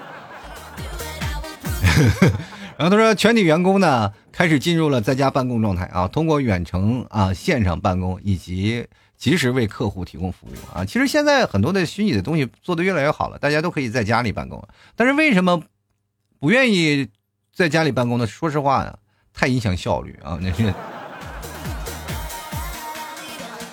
[2.77, 10.83] 然后他说，全体员工呢开始进入了在家办公状态啊，通过远程啊线上办公以及及时为客户提供服务啊。
[10.83, 14.67] 其实现在很多的虚拟的东西做的越来越好了，大家都可以在家里办公。
[14.95, 15.61] 但是为什么
[16.39, 17.07] 不愿意
[17.53, 18.25] 在家里办公呢？
[18.25, 18.97] 说实话呀，
[19.31, 20.39] 太影响效率啊。
[20.41, 20.73] 那是。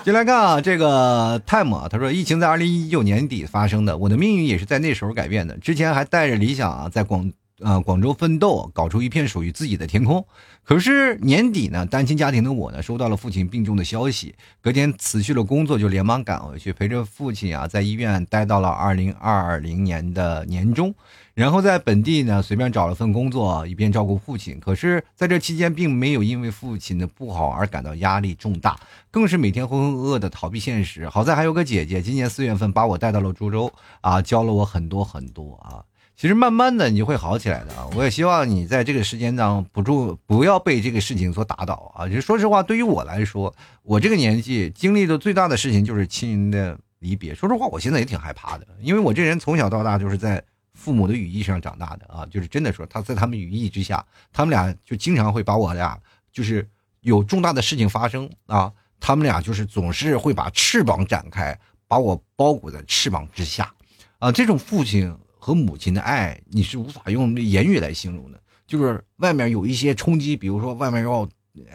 [0.05, 5.57] 进来看啊，这个 time 啊，他说疫情在二零一九年底发生的，我的命运也是在那时候改变的。
[5.59, 7.33] 之前还带着理想啊，在广。
[7.61, 10.25] 啊，广州奋斗，搞出一片属于自己的天空。
[10.63, 20.95] 可是年底呢，单亲家庭的我呢，收到了父亲病重的消息，隔天辞去了工作，就连忙赶回去，陪着父亲啊，在医院待到了二零二零年的年中，
[21.35, 24.61] 然后在本地呢，随便找了份工作，一边照顾父亲。
[24.61, 28.79] 可是，在这期间，并没有因为父亲的不好而感到压力重大，
[29.11, 31.09] 更是每天浑浑噩噩的逃避现实。
[31.09, 35.83] 好在还有个姐姐，今年四月份把我带到了株洲啊，教了我很多很多啊。
[36.19, 37.87] 其实慢慢的你就会好起来的啊！
[37.95, 42.09] 我也希望你在这个时间当不住，不要被这个事情所打倒啊！
[42.09, 43.55] 就说实话，对于我来说，
[43.85, 47.33] 我这个年纪经历的最大的事情就是亲人的离别。
[47.33, 50.43] 说实话，我现在也挺害怕的，因为我这人从小到大就是在
[50.75, 52.27] 父母的羽翼上长大的啊！
[52.27, 55.97] 就是真的说，他在他们羽翼之下，他们俩就经常会把我俩，
[56.33, 56.69] 就是
[57.03, 61.57] 有重大的事情发生啊，他们俩就是总是会把翅膀展开，
[61.87, 63.73] 把我包裹在翅膀之下
[64.19, 64.33] 啊！
[64.33, 65.17] 这种父亲。
[65.49, 68.39] 和母亲的爱，你是无法用言语来形容的。
[68.67, 71.27] 就是外面有一些冲击，比如说外面要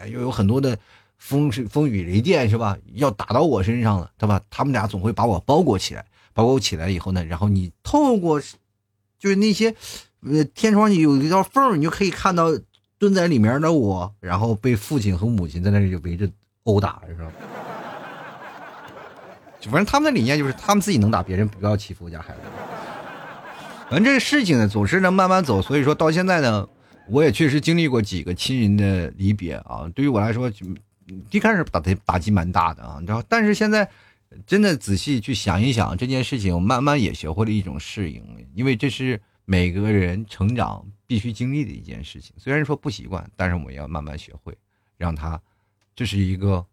[0.06, 0.78] 又有很多的
[1.18, 2.78] 风风雨雷电，是吧？
[2.92, 4.40] 要打到我身上了，对吧？
[4.48, 8.40] 他们俩总会把我包裹起来，包裹起来以后呢，然后你透过
[9.18, 9.74] 就是那些
[10.20, 12.56] 呃天窗有一道缝，你就可以看到
[12.96, 16.30] 蹲在里面的我，然后被父亲和母亲在那里围着
[16.62, 17.32] 殴打，是吧？
[19.62, 22.40] 反正他们的理念就是他们自己能打别人，不要欺负我家孩子。
[23.90, 26.68] 反正这个事情呢，总是能慢慢走，所以说到现在呢，
[27.08, 29.88] 我也确实经历过几个亲人的离别啊。
[29.94, 30.50] 对于我来说，
[31.30, 33.22] 一开始打的打击蛮大的啊，你知道。
[33.28, 33.88] 但是现在
[34.46, 38.22] 真的仔细去想一想这件事情，我慢慢也学会了一种适应，
[38.54, 42.34] 因为这是每个人成长必须经历的一件事情。
[42.38, 44.56] 虽然说不习惯，但是我们要慢慢学会，
[44.96, 45.40] 让他
[45.94, 46.64] 这是一个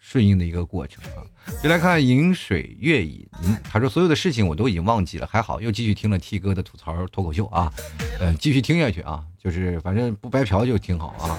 [0.00, 1.22] 顺应的一个过程啊。
[1.62, 3.24] 就来看饮水月饮，
[3.70, 7.72] 他说所有的事情我都已经忘记了，还好又继续听了 T 哥的吐槽脱口秀啊，
[8.20, 11.38] 嗯，继续听下去啊，就是反正不白嫖就挺好啊。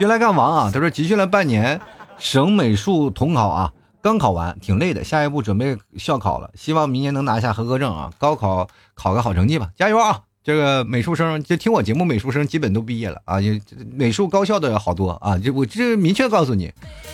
[0.00, 1.80] 就来看王啊，他说集训了半年，
[2.18, 10.22] 省美术统考啊，刚考完，挺累的，下一步准备校考了，希望明年能拿下合格证啊，高考考个好成绩吧，加油啊！
[10.44, 13.48] 这个美术生就听我节目，美术生基本都毕业了啊，就
[13.92, 16.72] 美术高校的好多啊，就我这明确告诉你，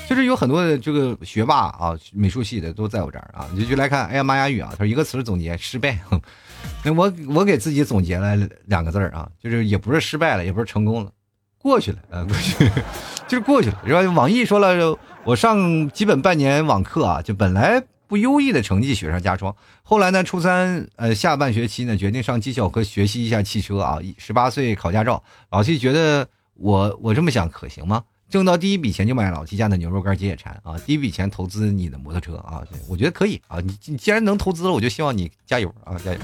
[0.08, 5.98] 就是有很多的这个学霸啊，美术系的都在我这儿啊，就就来看，哎呀，玛雅语啊，他说一个词总结失败，
[6.82, 11.12] 那我我给自己总结了两个字儿啊，就是也不是失败了，也不是成功了，
[11.58, 12.70] 过去了啊，过去
[13.28, 13.82] 就是过去了。
[13.84, 17.84] 然后网易说了，我上基本半年网课啊，就本来。
[18.08, 19.54] 不优异的成绩雪上加霜。
[19.82, 23.98] 后来呢，初三呃下半学期呢，决定上技校和学习一下汽车啊。
[24.16, 28.02] 十八岁考驾照，老七觉得我我这么想可行吗？
[28.30, 30.76] 挣到第一笔钱就买老七家的牛肉干解解馋啊！
[30.84, 33.58] 第一笔钱投资你的摩托车啊，我觉得可以啊。
[33.60, 36.20] 你你既然能投资了，我就希望你加油啊，加油！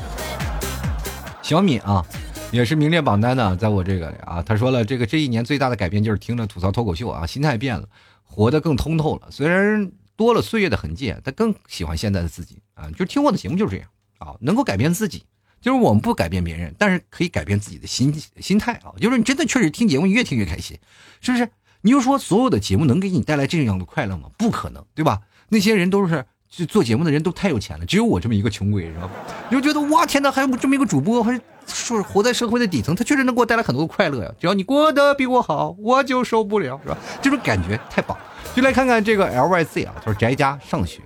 [1.41, 2.05] 小米啊，
[2.51, 7.89] 也是名列榜单的，在我这个里啊，他说了，这个这一年最大的改变就是听了吐槽脱口秀啊，心态变了，
[8.23, 9.29] 活得更通透了。
[9.31, 9.91] 虽然。
[10.17, 12.91] 多了岁月的痕迹，他更喜欢现在的自己啊！
[12.97, 13.89] 就听我的节目就是这样
[14.19, 15.25] 啊，能够改变自己，
[15.61, 18.95] 就是我们不改变别人，但是可以改变自己的心心态啊！
[19.01, 20.79] 就是你真的确实听节目，你越听越开心，
[21.21, 21.49] 是不是？
[21.83, 24.31] 你就说所有的节目能给你带来这样的快乐吗？
[24.39, 25.21] 不可能，对吧？
[25.51, 29.11] 那些人都是就做节目的人都太有钱了，只有我这么一个穷鬼，是吧？
[29.51, 34.33] 你就觉得哇天哪，还有这么一个主播，还是活在社会的底层，他确实能给我带来很多的快乐呀！
[34.41, 36.97] 只要你过得比我好，我就受不了，是吧？
[37.21, 38.17] 这种感觉太棒。
[38.55, 41.01] 就来看看这个 L Y Z 啊，他说宅家上学。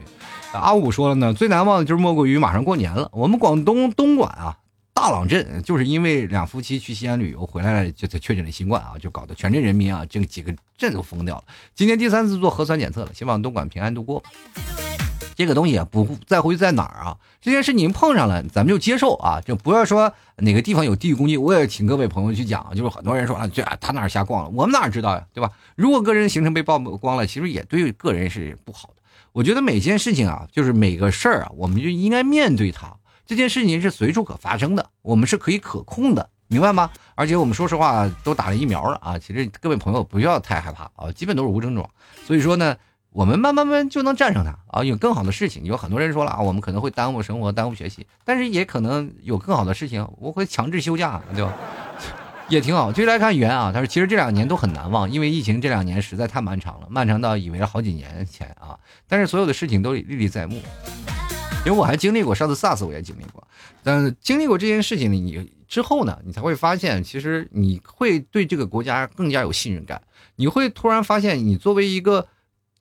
[0.53, 3.09] 阿五说了呢，最难忘的就是莫过于马上过年了。
[3.13, 4.57] 我们广东东莞啊，
[4.95, 11.45] 大朗镇就是因为两夫妻去西安旅游回来了，就才确诊了新冠啊，就搞得全镇人民啊，这几个镇都疯掉了。
[11.75, 14.23] 今天第三次做核酸检测了，希望东莞平安度过。
[15.39, 17.17] 这个东西啊，不在乎在哪儿啊？
[17.41, 21.37] 这件事您碰上了，咱们就接受啊，就不要说哪个地方有地域攻击。
[21.37, 25.53] 我也请各位朋友去讲，就是很多人说啊，这他哪瞎逛了，我们哪知道呀，对吧？
[25.77, 29.03] 如果个人行程被曝光了，其实也对个人是不好的。
[29.31, 32.93] 我觉得每件事情啊，就是每个事儿啊，我们就应该面对它。
[33.25, 36.91] 这件事情是随处可发生的，我们是可以可控的，明白吗？
[37.15, 41.89] 而且我们说实话都打了疫苗了啊，其实各位朋友不要太害怕啊，基本都是无症状。
[42.27, 42.77] 所以说呢。
[43.13, 44.85] 我们慢慢慢就能战胜它啊！
[44.85, 51.53] 有更好的事情，有很多人说了啊，我们可能会耽误生活，耽误学习，但是也可能有更好的事情，我会强制休假，对吧？
[52.49, 52.93] 也挺好。
[52.93, 58.79] 继续来看袁啊，他说其实这两年都很难忘，因为疫情这两年实在太漫长了，漫长到以为好几年前啊。
[59.09, 60.61] 但是所有的事情都历历在目，
[61.67, 63.43] 因为我还经历过，上次 SARS 我也经历过，
[63.83, 70.01] 但经历过这件事情你之后呢，你才会发现，其实你会对这个国家更加有信任感，
[70.37, 72.29] 你会突然发现，你作为一个。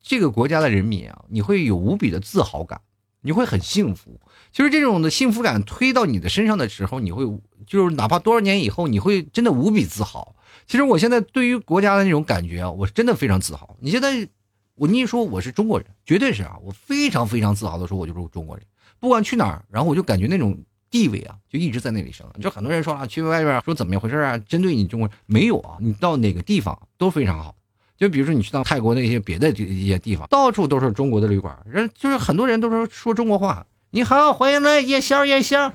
[0.08, 2.80] 这个国家的人民啊，你会有无比的自豪感，
[3.22, 4.22] 你会很幸福。
[4.54, 7.26] 就是这种的幸福感推到你的身上的时候，你会
[7.68, 10.34] 就是哪怕多少年以后，你会真的无比自豪。
[10.66, 13.76] 其实我现在对于国家的那种感觉啊，我是真的非常自豪。
[13.82, 14.28] 你现在
[14.76, 18.66] 我你一说我是中国人，绝对是啊，我非常非常自豪的说，我就是中国人。
[19.00, 20.58] 不管去哪儿，然后我就感觉那种
[20.90, 22.26] 地位啊，就一直在那里升。
[22.42, 27.54] 就很多人说啊，去外边说怎么回事啊，针对你中国人没有啊，你到哪个地方都非常好。
[27.98, 33.66] 就比如说你去到泰国那些别的一些地方，到处都是中国的旅馆，人就是很多人都说说中国话。
[33.90, 35.72] 你好，欢迎来夜宵夜宵。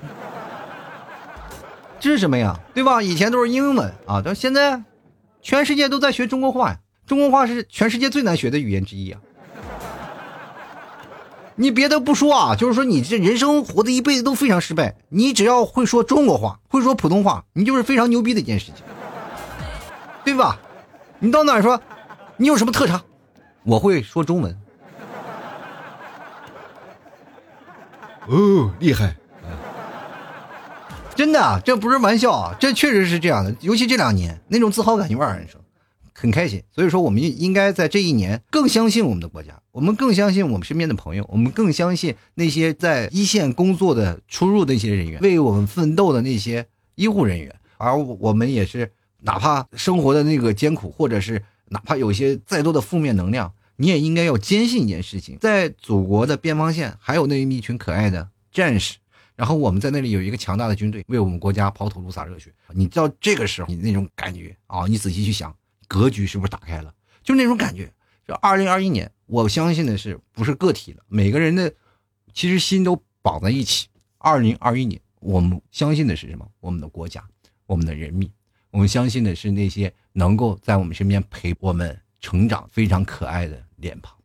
[1.99, 2.57] 这是什么呀？
[2.73, 3.01] 对吧？
[3.01, 4.81] 以前都是英文啊，但现在
[5.41, 6.79] 全世界都在学中国话呀。
[7.05, 9.19] 中国话是全世界最难学的语言之一啊。
[11.55, 18.75] 你别的不说啊，就是说你这人生活的一辈子都非常失败，你只要会说中国话，会说普通话，你就是非常牛逼的一件事情，
[20.23, 20.57] 对吧？
[21.19, 21.81] 你到哪说？
[22.43, 23.01] 你有什么特长？
[23.63, 24.53] 我会说中文。
[28.27, 29.15] 哦，厉害！
[31.15, 33.55] 真的，这不是玩笑啊，这确实是这样的。
[33.61, 35.61] 尤其这两年，那种自豪感油然而生，
[36.13, 36.61] 很开心。
[36.69, 47.55] 所以说，我们应该在这一年更相信我们的国家，我们更相信我们身边的朋友，我们更相信那些在一线工作的出入的一些人员，为我们奋斗的那些医护人员。
[47.77, 48.91] 而我们也是，
[49.21, 51.41] 哪怕生活的那个艰苦，或者是。
[51.73, 58.97] 哪怕有些再多的负面能量，你也应该要坚信一件事情：在祖国的边防线，还有那一群可爱的战士。
[59.35, 62.53] 然后我们在那里有一个强大的军队，为我们国家抛头颅洒热血。
[62.75, 65.53] 你知道这个时候你那种感觉啊，你仔细去想，
[65.87, 66.93] 格局是不是打开了？
[67.23, 67.91] 就那种感觉。
[68.27, 71.73] 就二零二一年，我相信的是，不是个体了，每个人的
[72.31, 73.87] 其实心都绑在一起。
[74.19, 76.47] 二零二一年，我们相信的是什么？
[76.59, 77.23] 我们的国家，
[77.65, 78.31] 我们的人民。
[78.69, 84.15] 我们相信的是那些能够在我们身边陪我们成长非常可爱的脸庞。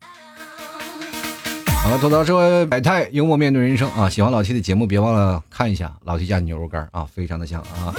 [1.81, 4.09] 好了，吐槽社会百态，幽默面对人生啊！
[4.09, 7.95] 喜欢老 T 的节目，别忘了看一下老 T 家牛肉干啊，非常的香啊！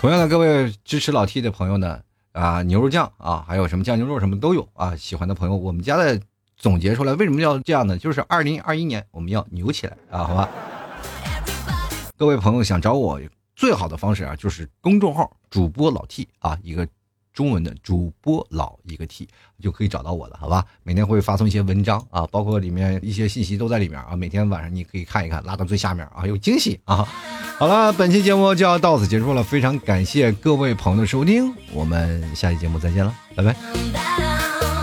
[0.00, 4.94] 同样的，各位支持老 T 的朋友呢，啊，牛肉酱啊，还有什么酱牛肉什么都有啊！
[4.94, 6.20] 喜欢的朋友，我们家的
[6.56, 7.98] 总结出来，为什么要这样呢？
[7.98, 10.48] 就是二零二一年我们要牛起来啊，好吧？
[12.16, 13.20] 各位朋友想找我
[13.56, 16.86] 最好的方式啊，就是公众号主播老 T 啊，一个。
[17.34, 19.28] 中文的主播老一个 T
[19.60, 20.64] 就可以找到我了，好吧？
[20.84, 24.14] 每天会发送一些文章啊，包括里面一些信息都在里面啊。
[24.14, 27.06] 每天晚上你可以看一看，拉到最下面啊，有惊喜啊！
[27.58, 34.73] 好了，本期节目就要到此结束了，非常感谢各位朋友的收听，我们下期节目再见了，拜拜。